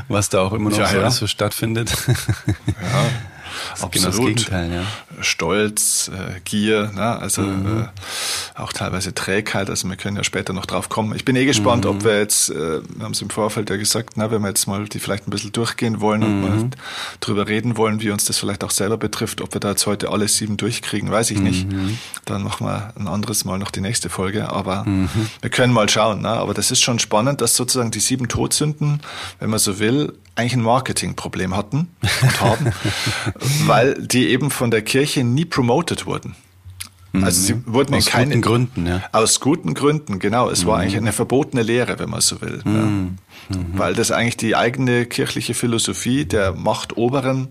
Was 0.08 0.30
da 0.30 0.42
auch 0.42 0.54
immer 0.54 0.70
noch 0.70 0.78
ja, 0.78 0.88
so, 0.88 0.98
ja. 0.98 1.12
so 1.12 1.28
stattfindet. 1.28 1.92
Ja. 2.68 2.74
Absolut. 3.72 3.92
Genau 3.94 4.08
das 4.08 4.18
Gegenteil, 4.18 4.74
ja. 4.74 4.84
Stolz, 5.22 6.10
äh, 6.14 6.40
Gier, 6.44 6.92
ne? 6.94 7.20
also 7.20 7.42
mhm. 7.42 7.84
äh, 7.84 8.60
auch 8.60 8.74
teilweise 8.74 9.14
Trägheit. 9.14 9.70
Also 9.70 9.88
wir 9.88 9.96
können 9.96 10.18
ja 10.18 10.24
später 10.24 10.54
noch 10.54 10.66
drauf 10.66 10.90
kommen. 10.90 11.16
Ich 11.16 11.26
bin 11.26 11.36
eh 11.36 11.46
gespannt, 11.46 11.86
mhm. 11.86 11.92
ob 11.92 12.04
wir 12.04 12.18
jetzt, 12.18 12.50
äh, 12.50 12.82
wir 12.82 13.04
haben 13.04 13.12
es 13.12 13.22
im 13.22 13.30
Vorfeld 13.30 13.70
ja 13.70 13.78
gesagt, 13.78 14.12
na, 14.16 14.32
wenn 14.32 14.42
wir 14.42 14.50
jetzt 14.50 14.68
mal 14.68 14.86
die 14.86 15.00
vielleicht 15.00 15.28
ein 15.28 15.32
bisschen 15.32 15.52
durchgehen 15.52 16.02
wollen 16.02 16.22
mhm. 16.22 16.26
und 16.26 16.42
mal 16.42 16.70
drüber 17.20 17.48
reden 17.48 17.78
wollen, 17.78 18.02
wie 18.02 18.12
uns 18.12 18.26
das 18.26 18.38
vielleicht 18.38 18.64
auch 18.64 18.72
selber 18.72 18.98
betrifft, 18.98 19.42
ob 19.42 19.54
wir 19.54 19.60
da 19.60 19.72
jetzt 19.72 19.86
heute 19.86 20.10
alle 20.10 20.28
sieben 20.28 20.58
durchkriegen, 20.58 21.12
weiß 21.12 21.32
ich 21.32 21.40
nicht. 21.40 21.72
Mhm. 21.72 21.98
Dann 22.26 22.44
machen 22.44 22.66
wir 22.68 22.94
ein 22.98 23.08
anderes 23.08 23.46
Mal 23.46 23.58
noch 23.58 23.72
die 23.72 23.82
nächste 23.82 24.10
Folge. 24.10 24.50
Aber 24.50 24.84
mhm. 24.86 25.10
wir 25.42 25.50
können 25.50 25.74
mal 25.74 25.90
schauen. 25.90 26.22
Ne? 26.22 26.30
Aber 26.30 26.54
das 26.54 26.72
ist 26.72 26.82
schon 26.82 27.00
spannend, 27.00 27.42
dass 27.42 27.56
sozusagen 27.56 27.92
die 27.92 28.00
sieben 28.00 28.28
Todsünden, 28.28 29.02
wenn 29.40 29.50
man 29.50 29.60
so 29.60 29.80
will, 29.80 30.14
eigentlich 30.36 30.54
ein 30.54 30.62
Marketingproblem 30.62 31.56
hatten 31.56 31.88
und 32.22 32.42
haben, 32.42 32.72
weil 33.66 33.96
die 33.96 34.28
eben 34.28 34.52
von 34.52 34.70
der 34.70 34.82
Kirche 34.82 35.05
nie 35.24 35.46
promoted 35.46 36.06
wurden. 36.06 36.36
Also 37.24 37.42
sie 37.42 37.54
mhm. 37.56 37.64
wurden 37.68 37.96
aus 37.96 38.08
in 38.08 38.12
keinen 38.12 38.42
Gründen, 38.42 38.88
ja. 38.88 39.02
Aus 39.12 39.40
guten 39.40 39.74
Gründen, 39.74 40.20
genau. 40.20 40.50
Es 40.50 40.64
mhm. 40.64 40.68
war 40.68 40.80
eigentlich 40.80 40.98
eine 40.98 41.14
verbotene 41.14 41.64
Lehre, 41.64 42.00
wenn 42.00 42.10
man 42.10 42.22
so 42.22 42.42
will. 42.42 42.62
Mhm. 42.64 43.18
Ja. 43.50 43.58
Mhm. 43.58 43.66
Weil 43.74 43.94
das 43.94 44.12
eigentlich 44.12 44.38
die 44.38 44.56
eigene 44.56 45.06
kirchliche 45.06 45.54
Philosophie 45.54 46.26
der 46.26 46.54
Machtoberen 46.54 47.50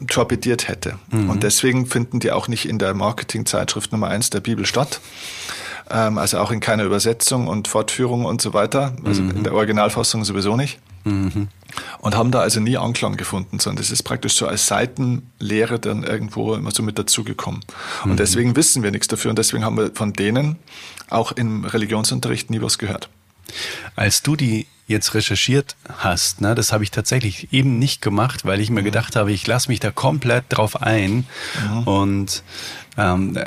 äh, 0.00 0.04
torpediert 0.06 0.68
hätte. 0.68 0.98
Mhm. 1.10 1.30
Und 1.30 1.42
deswegen 1.42 1.86
finden 1.86 2.20
die 2.20 2.30
auch 2.32 2.48
nicht 2.48 2.68
in 2.68 2.78
der 2.78 2.94
Marketingzeitschrift 2.94 3.92
Nummer 3.92 4.08
eins 4.08 4.30
der 4.30 4.40
Bibel 4.40 4.66
statt. 4.66 5.00
Ähm, 5.90 6.18
also 6.18 6.38
auch 6.38 6.50
in 6.50 6.60
keiner 6.60 6.84
Übersetzung 6.84 7.48
und 7.48 7.68
Fortführung 7.68 8.24
und 8.24 8.40
so 8.40 8.54
weiter. 8.54 8.94
Also 9.04 9.22
in 9.22 9.44
der 9.44 9.54
Originalfassung 9.54 10.24
sowieso 10.24 10.56
nicht. 10.56 10.78
Mhm. 11.04 11.48
Und 12.00 12.16
haben 12.16 12.30
da 12.30 12.40
also 12.40 12.60
nie 12.60 12.76
Anklang 12.76 13.16
gefunden, 13.16 13.58
sondern 13.58 13.82
das 13.82 13.90
ist 13.90 14.02
praktisch 14.02 14.34
so 14.34 14.46
als 14.46 14.66
Seitenlehre 14.66 15.78
dann 15.78 16.02
irgendwo 16.02 16.54
immer 16.54 16.72
so 16.72 16.82
mit 16.82 16.98
dazugekommen. 16.98 17.60
Und 18.04 18.12
mhm. 18.12 18.16
deswegen 18.16 18.56
wissen 18.56 18.82
wir 18.82 18.90
nichts 18.90 19.06
dafür 19.08 19.30
und 19.30 19.38
deswegen 19.38 19.64
haben 19.64 19.76
wir 19.76 19.92
von 19.94 20.12
denen 20.12 20.56
auch 21.08 21.32
im 21.32 21.64
Religionsunterricht 21.64 22.50
nie 22.50 22.60
was 22.60 22.78
gehört. 22.78 23.08
Als 23.96 24.22
du 24.22 24.36
die 24.36 24.66
jetzt 24.86 25.14
recherchiert 25.14 25.76
hast, 25.98 26.40
ne, 26.40 26.54
das 26.54 26.72
habe 26.72 26.82
ich 26.82 26.90
tatsächlich 26.90 27.52
eben 27.52 27.78
nicht 27.78 28.02
gemacht, 28.02 28.44
weil 28.44 28.60
ich 28.60 28.70
mir 28.70 28.80
mhm. 28.80 28.86
gedacht 28.86 29.16
habe, 29.16 29.32
ich 29.32 29.46
lasse 29.46 29.68
mich 29.68 29.80
da 29.80 29.90
komplett 29.90 30.44
drauf 30.48 30.82
ein 30.82 31.26
mhm. 31.70 31.82
und 31.84 32.42
ähm, 32.96 33.38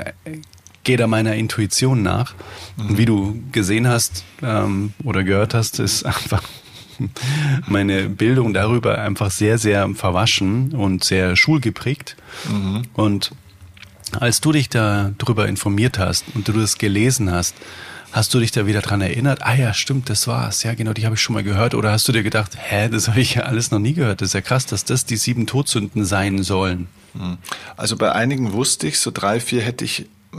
gehe 0.83 0.97
da 0.97 1.07
meiner 1.07 1.35
Intuition 1.35 2.01
nach. 2.01 2.33
Mhm. 2.77 2.87
Und 2.87 2.97
wie 2.97 3.05
du 3.05 3.43
gesehen 3.51 3.87
hast 3.87 4.23
ähm, 4.41 4.93
oder 5.03 5.23
gehört 5.23 5.53
hast, 5.53 5.79
ist 5.79 6.03
einfach 6.05 6.43
meine 7.67 8.09
Bildung 8.09 8.53
darüber 8.53 8.99
einfach 8.99 9.31
sehr, 9.31 9.57
sehr 9.57 9.89
verwaschen 9.95 10.73
und 10.73 11.03
sehr 11.03 11.35
schulgeprägt. 11.35 12.15
Mhm. 12.49 12.83
Und 12.93 13.31
Als 14.19 14.41
du 14.41 14.51
dich 14.51 14.69
da 14.69 15.11
drüber 15.17 15.47
informiert 15.47 15.97
hast 15.97 16.25
und 16.35 16.47
du 16.47 16.51
das 16.51 16.77
gelesen 16.77 17.31
hast, 17.31 17.55
Hast 18.13 18.31
du 18.35 18.39
dich 18.39 18.51
da 18.51 18.67
wieder 18.67 18.81
dran 18.81 19.01
erinnert? 19.01 19.41
Ah 19.41 19.55
ja, 19.55 19.73
stimmt, 19.73 20.07
das 20.07 20.27
war's. 20.27 20.61
Ja, 20.61 20.75
genau, 20.75 20.93
die 20.93 21.05
habe 21.05 21.15
ich 21.15 21.21
schon 21.21 21.33
mal 21.33 21.41
gehört. 21.41 21.73
Oder 21.73 21.91
hast 21.91 22.07
du 22.07 22.11
dir 22.11 22.21
gedacht, 22.21 22.51
hä, 22.55 22.87
das 22.87 23.07
habe 23.07 23.19
ich 23.19 23.33
ja 23.33 23.43
alles 23.43 23.71
noch 23.71 23.79
nie 23.79 23.93
gehört. 23.93 24.21
Das 24.21 24.27
ist 24.27 24.33
ja 24.33 24.41
krass, 24.41 24.67
dass 24.67 24.85
das 24.85 25.05
die 25.05 25.17
sieben 25.17 25.47
Todsünden 25.47 26.05
sein 26.05 26.43
sollen. 26.43 26.87
Hm. 27.13 27.39
Also 27.75 27.97
bei 27.97 28.11
einigen 28.11 28.53
wusste 28.53 28.85
ich, 28.85 28.99
so 28.99 29.09
drei, 29.09 29.39
vier 29.39 29.63
hätte 29.63 29.83
ich 29.83 30.01
äh, 30.01 30.37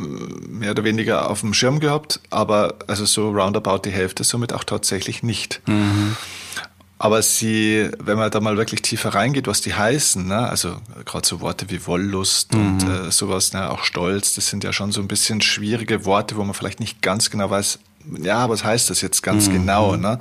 mehr 0.49 0.71
oder 0.71 0.85
weniger 0.85 1.29
auf 1.29 1.41
dem 1.41 1.53
Schirm 1.53 1.81
gehabt, 1.81 2.21
aber 2.31 2.77
also 2.87 3.07
so 3.07 3.31
roundabout 3.31 3.81
die 3.85 3.91
Hälfte 3.91 4.23
somit 4.23 4.53
auch 4.53 4.63
tatsächlich 4.63 5.25
nicht. 5.25 5.61
Mhm. 5.67 6.15
Aber 6.97 7.23
sie, 7.23 7.91
wenn 7.99 8.17
man 8.17 8.31
da 8.31 8.41
mal 8.41 8.57
wirklich 8.57 8.81
tiefer 8.83 9.11
reingeht, 9.11 9.47
was 9.47 9.61
die 9.61 9.75
heißen, 9.75 10.27
ne? 10.27 10.49
also 10.49 10.77
gerade 11.05 11.27
so 11.27 11.41
Worte 11.41 11.69
wie 11.69 11.87
Wollust 11.87 12.55
mhm. 12.55 12.67
und 12.67 12.89
äh, 12.89 13.11
sowas, 13.11 13.53
ne? 13.53 13.69
auch 13.71 13.83
Stolz, 13.83 14.35
das 14.35 14.49
sind 14.49 14.63
ja 14.63 14.73
schon 14.73 14.93
so 14.93 15.01
ein 15.01 15.09
bisschen 15.09 15.41
schwierige 15.41 16.05
Worte, 16.05 16.37
wo 16.37 16.45
man 16.45 16.55
vielleicht 16.55 16.81
nicht 16.81 17.03
ganz 17.03 17.31
genau 17.31 17.51
weiß, 17.51 17.81
ja, 18.23 18.49
was 18.49 18.65
heißt 18.65 18.91
das 18.91 19.01
jetzt 19.01 19.23
ganz 19.23 19.49
mhm. 19.49 19.53
genau. 19.53 19.97
Ne? 19.97 20.19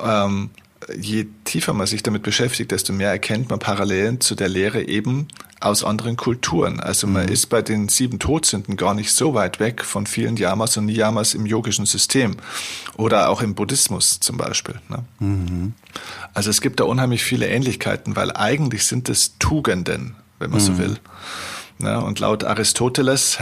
Ähm, 0.00 0.50
je 0.96 1.26
tiefer 1.44 1.72
man 1.72 1.86
sich 1.86 2.02
damit 2.02 2.22
beschäftigt, 2.22 2.70
desto 2.70 2.92
mehr 2.92 3.10
erkennt 3.10 3.50
man 3.50 3.58
Parallelen 3.58 4.20
zu 4.20 4.34
der 4.34 4.48
Lehre 4.48 4.82
eben 4.82 5.28
aus 5.60 5.82
anderen 5.82 6.16
Kulturen. 6.16 6.80
Also 6.80 7.06
man 7.06 7.26
mhm. 7.26 7.32
ist 7.32 7.46
bei 7.46 7.62
den 7.62 7.88
sieben 7.88 8.18
Todsünden 8.18 8.76
gar 8.76 8.94
nicht 8.94 9.12
so 9.12 9.34
weit 9.34 9.60
weg 9.60 9.84
von 9.84 10.06
vielen 10.06 10.36
Yamas 10.36 10.76
und 10.76 10.86
Niyamas 10.86 11.34
im 11.34 11.46
yogischen 11.46 11.86
System 11.86 12.36
oder 12.96 13.30
auch 13.30 13.40
im 13.40 13.54
Buddhismus 13.54 14.20
zum 14.20 14.36
Beispiel. 14.36 14.76
Ne? 14.88 15.04
Mhm. 15.20 15.72
Also 16.34 16.50
es 16.50 16.60
gibt 16.60 16.80
da 16.80 16.84
unheimlich 16.84 17.24
viele 17.24 17.48
Ähnlichkeiten, 17.48 18.16
weil 18.16 18.32
eigentlich 18.32 18.84
sind 18.86 19.08
es 19.08 19.38
Tugenden, 19.38 20.16
wenn 20.38 20.50
man 20.50 20.60
mhm. 20.60 20.64
so 20.64 20.78
will. 20.78 20.98
Ja, 21.80 21.98
und 21.98 22.20
laut 22.20 22.44
Aristoteles, 22.44 23.38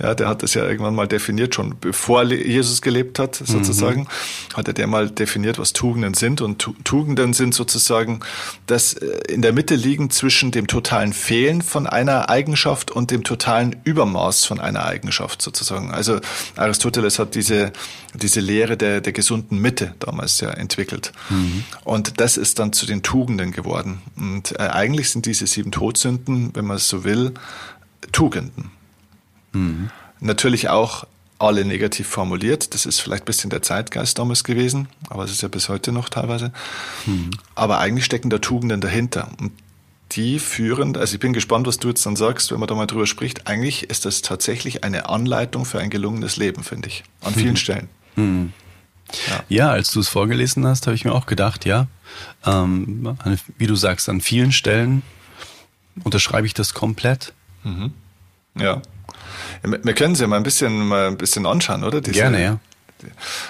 ja, 0.00 0.14
der 0.14 0.28
hat 0.28 0.42
das 0.42 0.54
ja 0.54 0.64
irgendwann 0.64 0.94
mal 0.94 1.08
definiert, 1.08 1.54
schon 1.54 1.76
bevor 1.80 2.24
Jesus 2.24 2.82
gelebt 2.82 3.18
hat, 3.18 3.36
sozusagen, 3.36 4.02
mhm. 4.02 4.56
hat 4.56 4.68
er 4.68 4.74
der 4.74 4.86
mal 4.86 5.10
definiert, 5.10 5.58
was 5.58 5.72
Tugenden 5.72 6.14
sind. 6.14 6.40
Und 6.40 6.70
Tugenden 6.84 7.32
sind 7.32 7.54
sozusagen 7.54 8.20
das 8.66 8.94
äh, 8.94 9.06
in 9.28 9.42
der 9.42 9.52
Mitte 9.52 9.74
liegen 9.74 10.10
zwischen 10.10 10.50
dem 10.50 10.66
totalen 10.66 11.12
Fehlen 11.12 11.62
von 11.62 11.86
einer 11.86 12.30
Eigenschaft 12.30 12.90
und 12.90 13.10
dem 13.10 13.24
totalen 13.24 13.76
Übermaß 13.84 14.44
von 14.44 14.60
einer 14.60 14.84
Eigenschaft 14.84 15.42
sozusagen. 15.42 15.92
Also 15.92 16.20
Aristoteles 16.56 17.18
hat 17.18 17.34
diese, 17.34 17.72
diese 18.14 18.40
Lehre 18.40 18.76
der, 18.76 19.00
der 19.00 19.12
gesunden 19.12 19.58
Mitte 19.58 19.94
damals 19.98 20.40
ja 20.40 20.50
entwickelt. 20.50 21.12
Mhm. 21.30 21.64
Und 21.84 22.20
das 22.20 22.36
ist 22.36 22.58
dann 22.58 22.72
zu 22.72 22.86
den 22.86 23.02
Tugenden 23.02 23.52
geworden. 23.52 24.02
Und 24.16 24.52
äh, 24.58 24.62
eigentlich 24.62 25.10
sind 25.10 25.26
diese 25.26 25.46
sieben 25.46 25.72
Todsünden, 25.72 26.50
wenn 26.54 26.64
man 26.64 26.76
es 26.76 26.88
so 26.88 27.04
will, 27.04 27.34
Tugenden. 28.12 28.70
Mhm. 29.54 29.90
Natürlich 30.20 30.68
auch 30.68 31.06
alle 31.38 31.64
negativ 31.64 32.08
formuliert. 32.08 32.74
Das 32.74 32.86
ist 32.86 33.00
vielleicht 33.00 33.24
ein 33.24 33.26
bisschen 33.26 33.50
der 33.50 33.62
Zeitgeist 33.62 34.18
damals 34.18 34.44
gewesen, 34.44 34.88
aber 35.08 35.24
es 35.24 35.30
ist 35.30 35.42
ja 35.42 35.48
bis 35.48 35.68
heute 35.68 35.92
noch 35.92 36.08
teilweise. 36.08 36.52
Mhm. 37.06 37.30
Aber 37.54 37.78
eigentlich 37.78 38.04
stecken 38.04 38.30
da 38.30 38.38
Tugenden 38.38 38.80
dahinter. 38.80 39.28
Und 39.40 39.52
die 40.12 40.38
führen, 40.38 40.96
also 40.96 41.14
ich 41.14 41.20
bin 41.20 41.32
gespannt, 41.32 41.66
was 41.66 41.78
du 41.78 41.88
jetzt 41.88 42.06
dann 42.06 42.16
sagst, 42.16 42.52
wenn 42.52 42.60
man 42.60 42.68
da 42.68 42.74
mal 42.74 42.86
drüber 42.86 43.06
spricht. 43.06 43.46
Eigentlich 43.46 43.90
ist 43.90 44.04
das 44.04 44.22
tatsächlich 44.22 44.84
eine 44.84 45.08
Anleitung 45.08 45.64
für 45.64 45.80
ein 45.80 45.90
gelungenes 45.90 46.36
Leben, 46.36 46.62
finde 46.62 46.88
ich. 46.88 47.04
An 47.20 47.34
vielen 47.34 47.50
mhm. 47.50 47.56
Stellen. 47.56 47.88
Mhm. 48.16 48.52
Ja. 49.28 49.44
ja. 49.48 49.70
als 49.70 49.90
du 49.90 50.00
es 50.00 50.08
vorgelesen 50.08 50.66
hast, 50.66 50.86
habe 50.86 50.94
ich 50.94 51.04
mir 51.04 51.12
auch 51.12 51.26
gedacht, 51.26 51.64
ja, 51.64 51.88
ähm, 52.46 53.16
wie 53.58 53.66
du 53.66 53.74
sagst, 53.74 54.08
an 54.08 54.20
vielen 54.20 54.52
Stellen 54.52 55.02
unterschreibe 56.04 56.46
ich 56.46 56.54
das 56.54 56.74
komplett. 56.74 57.32
Mhm. 57.64 57.92
Ja. 58.56 58.82
Wir 59.62 59.94
können 59.94 60.14
sie 60.14 60.22
ja 60.22 60.28
mal 60.28 60.36
ein 60.36 60.42
bisschen, 60.42 60.88
mal 60.88 61.08
ein 61.08 61.16
bisschen 61.16 61.46
anschauen, 61.46 61.84
oder? 61.84 62.00
Diese, 62.00 62.14
Gerne, 62.14 62.42
ja. 62.42 62.58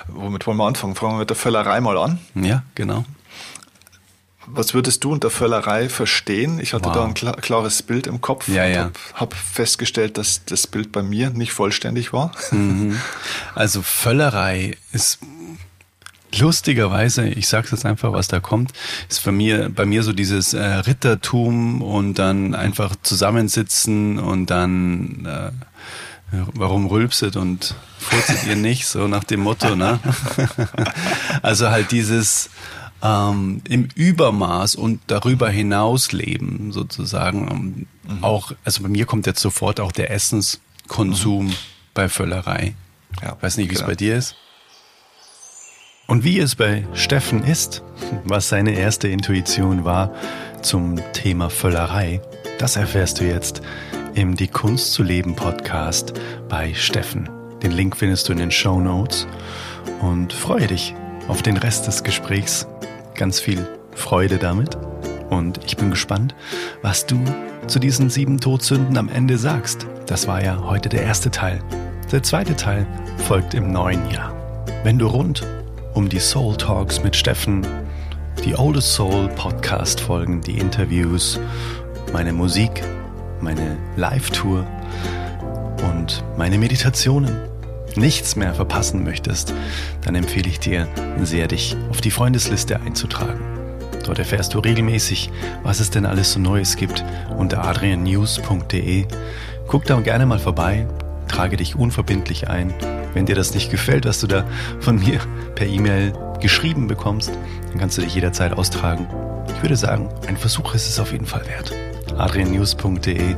Womit 0.09 0.47
wollen 0.47 0.57
wir 0.57 0.67
anfangen? 0.67 0.95
Fangen 0.95 1.15
wir 1.15 1.19
mit 1.21 1.31
der 1.31 1.37
Völlerei 1.37 1.81
mal 1.81 1.99
an. 1.99 2.19
Ja, 2.35 2.63
genau. 2.75 3.05
Was 4.47 4.75
würdest 4.75 5.05
du 5.05 5.13
unter 5.13 5.31
Völlerei 5.31 5.89
verstehen? 5.89 6.59
Ich 6.61 6.75
hatte 6.75 6.87
wow. 6.87 6.93
da 6.95 7.05
ein 7.05 7.15
klar, 7.15 7.37
klares 7.37 7.83
Bild 7.83 8.07
im 8.07 8.21
Kopf 8.21 8.49
ja, 8.49 8.67
ja. 8.67 8.83
habe 8.83 8.93
hab 9.15 9.35
festgestellt, 9.35 10.19
dass 10.19 10.45
das 10.45 10.67
Bild 10.67 10.93
bei 10.93 11.03
mir 11.03 11.31
nicht 11.31 11.53
vollständig 11.53 12.13
war. 12.13 12.33
Mhm. 12.51 13.01
Also 13.55 13.81
Völlerei 13.81 14.77
ist 14.93 15.21
lustigerweise, 16.39 17.27
ich 17.27 17.49
sag's 17.49 17.71
jetzt 17.71 17.87
einfach, 17.87 18.13
was 18.13 18.29
da 18.29 18.41
kommt, 18.41 18.73
ist 19.09 19.25
bei 19.25 19.33
mir, 19.33 19.71
bei 19.71 19.87
mir 19.87 20.03
so 20.03 20.13
dieses 20.13 20.53
äh, 20.53 20.63
Rittertum 20.63 21.81
und 21.81 22.19
dann 22.19 22.55
einfach 22.55 22.97
zusammensitzen 23.03 24.19
und 24.19 24.51
dann 24.51 25.27
äh, 25.27 25.51
warum 26.55 26.87
rülpset 26.87 27.37
und 27.37 27.75
furzet 27.99 28.47
ihr 28.47 28.57
nicht, 28.57 28.87
so 28.87 29.09
nach 29.09 29.25
dem 29.25 29.41
Motto, 29.41 29.77
ne? 29.77 29.99
also 31.43 31.71
halt 31.71 31.93
dieses 31.93 32.51
ähm, 33.03 33.61
im 33.69 33.89
Übermaß 33.95 34.77
und 34.77 35.01
darüber 35.07 35.51
hinaus 35.51 36.13
leben, 36.13 36.73
sozusagen. 36.73 37.87
Ähm, 38.07 38.17
mhm. 38.17 38.25
Auch, 38.25 38.53
also 38.65 38.83
bei 38.83 38.89
mir 38.89 39.05
kommt 39.05 39.27
jetzt 39.27 39.41
sofort 39.41 39.79
auch 39.79 39.93
der 39.93 40.11
Essenskonsum 40.11 41.47
mhm. 41.47 41.55
bei 41.93 42.09
Völlerei. 42.09 42.75
Ja, 43.23 43.37
Weiß 43.41 43.59
nicht, 43.59 43.71
wie 43.71 43.75
es 43.75 43.81
genau. 43.81 43.91
bei 43.91 43.97
dir 43.97 44.17
ist. 44.17 44.37
Und 46.07 46.25
wie 46.25 46.39
es 46.39 46.55
bei 46.55 46.87
Steffen 46.95 47.45
ist, 47.45 47.83
was 48.25 48.49
seine 48.49 48.73
erste 48.73 49.09
Intuition 49.09 49.85
war 49.85 50.13
zum 50.63 51.01
Thema 51.13 51.49
Völlerei, 51.49 52.21
das 52.59 52.77
erfährst 52.77 53.21
du 53.21 53.25
jetzt 53.25 53.63
im 54.15 54.37
Die 54.37 54.49
Kunst 54.49 54.93
zu 54.93 55.03
leben 55.03 55.35
Podcast 55.35 56.15
bei 56.49 56.73
Steffen. 56.75 57.29
Den 57.63 57.73
Link 57.73 57.97
findest 57.97 58.29
du 58.29 58.33
in 58.33 58.39
den 58.39 58.51
Show 58.51 58.81
Notes 58.81 59.27
und 60.01 60.33
freue 60.33 60.69
dich 60.69 60.95
auf 61.27 61.43
den 61.43 61.57
Rest 61.57 61.87
des 61.87 62.05
Gesprächs. 62.05 62.67
Ganz 63.15 63.41
viel 63.41 63.67
Freude 63.95 64.39
damit 64.39 64.77
und 65.31 65.61
ich 65.65 65.77
bin 65.77 65.91
gespannt, 65.91 66.35
was 66.83 67.07
du 67.07 67.19
zu 67.67 67.81
diesen 67.81 68.09
sieben 68.09 68.39
Todsünden 68.39 68.97
am 68.99 69.09
Ende 69.09 69.37
sagst. 69.37 69.87
Das 70.07 70.29
war 70.29 70.43
ja 70.45 70.63
heute 70.63 70.89
der 70.89 71.03
erste 71.03 71.31
Teil. 71.31 71.61
Der 72.13 72.23
zweite 72.23 72.55
Teil 72.55 72.87
folgt 73.27 73.55
im 73.55 73.73
neuen 73.73 74.09
Jahr. 74.11 74.33
Wenn 74.85 74.99
du 74.99 75.07
rund 75.07 75.45
um 75.95 76.09
die 76.09 76.21
Soul 76.21 76.57
Talks 76.57 77.03
mit 77.03 77.17
Steffen, 77.17 77.67
die 78.45 78.57
Oldest 78.57 78.93
Soul 78.93 79.29
Podcast 79.31 80.01
Folgen, 80.01 80.41
die 80.41 80.59
Interviews, 80.59 81.41
meine 82.13 82.33
Musik, 82.33 82.83
meine 83.45 83.77
Live-Tour 83.97 84.67
und 85.93 86.25
meine 86.37 86.59
Meditationen 86.59 87.37
nichts 87.95 88.35
mehr 88.35 88.55
verpassen 88.55 89.05
möchtest, 89.05 89.55
dann 90.03 90.17
empfehle 90.17 90.49
ich 90.49 90.59
dir 90.59 90.89
sehr, 91.23 91.47
dich 91.47 91.77
auf 91.91 92.01
die 92.01 92.11
Freundesliste 92.11 92.81
einzutragen. 92.81 93.41
Dort 94.05 94.19
erfährst 94.19 94.55
du 94.55 94.59
regelmäßig, 94.59 95.31
was 95.63 95.79
es 95.79 95.91
denn 95.91 96.05
alles 96.05 96.33
so 96.33 96.41
Neues 96.41 96.75
gibt 96.75 97.05
unter 97.39 97.65
adriannews.de. 97.65 99.07
Guck 99.69 99.85
da 99.85 100.01
gerne 100.01 100.27
mal 100.27 100.41
vorbei, 100.41 100.87
trage 101.29 101.57
dich 101.57 101.77
unverbindlich 101.77 102.49
ein 102.49 102.75
wenn 103.15 103.27
dir 103.27 103.37
das 103.37 103.55
nicht 103.55 103.71
gefällt, 103.71 104.05
was 104.05 104.21
du 104.21 104.27
da 104.27 104.45
von 104.81 104.99
mir 104.99 105.21
per 105.55 105.67
E-Mail 105.67 106.13
geschrieben 106.41 106.89
bekommst, 106.89 107.33
dann 107.71 107.79
kannst 107.79 107.97
du 107.97 108.03
dich 108.03 108.15
jederzeit 108.15 108.53
austragen. 108.53 109.09
Ich 109.57 109.63
würde 109.63 109.77
sagen, 109.77 110.09
ein 110.27 110.37
Versuch 110.37 110.75
ist 110.75 110.89
es 110.89 110.99
auf 110.99 111.13
jeden 111.13 111.27
Fall 111.27 111.47
wert. 111.47 111.73
adriannews.de 112.17 113.37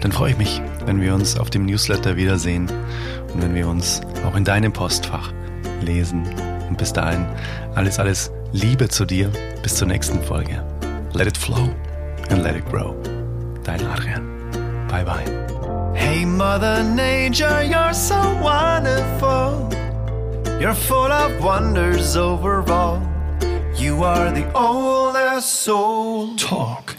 Dann 0.00 0.12
freue 0.12 0.32
ich 0.32 0.38
mich, 0.38 0.62
wenn 0.84 1.00
wir 1.00 1.14
uns 1.14 1.38
auf 1.38 1.50
dem 1.50 1.66
Newsletter 1.66 2.16
wiedersehen 2.16 2.68
und 3.32 3.42
wenn 3.42 3.54
wir 3.54 3.68
uns 3.68 4.00
auch 4.26 4.36
in 4.36 4.44
deinem 4.44 4.72
Postfach 4.72 5.32
lesen. 5.80 6.24
Und 6.68 6.78
bis 6.78 6.92
dahin 6.92 7.26
alles, 7.74 7.98
alles 7.98 8.30
Liebe 8.52 8.88
zu 8.88 9.04
dir. 9.04 9.30
Bis 9.62 9.76
zur 9.76 9.88
nächsten 9.88 10.22
Folge. 10.22 10.64
Let 11.12 11.26
it 11.26 11.36
flow 11.36 11.68
and 12.30 12.42
let 12.42 12.56
it 12.56 12.64
grow. 12.70 12.94
Dein 13.64 13.86
Adrian. 13.86 14.26
Bye 14.88 15.04
bye. 15.04 15.24
Hey, 15.94 16.24
Mother 16.24 16.82
Nature, 16.82 17.62
you're 17.62 17.94
so 17.94 18.16
wonderful. 18.42 19.68
You're 20.60 20.74
full 20.74 21.12
of 21.12 21.42
wonders 21.42 22.16
overall. 22.16 23.00
You 23.76 24.04
are 24.04 24.30
the 24.30 24.46
oldest 24.54 25.62
soul. 25.64 26.36
Talk. 26.36 26.96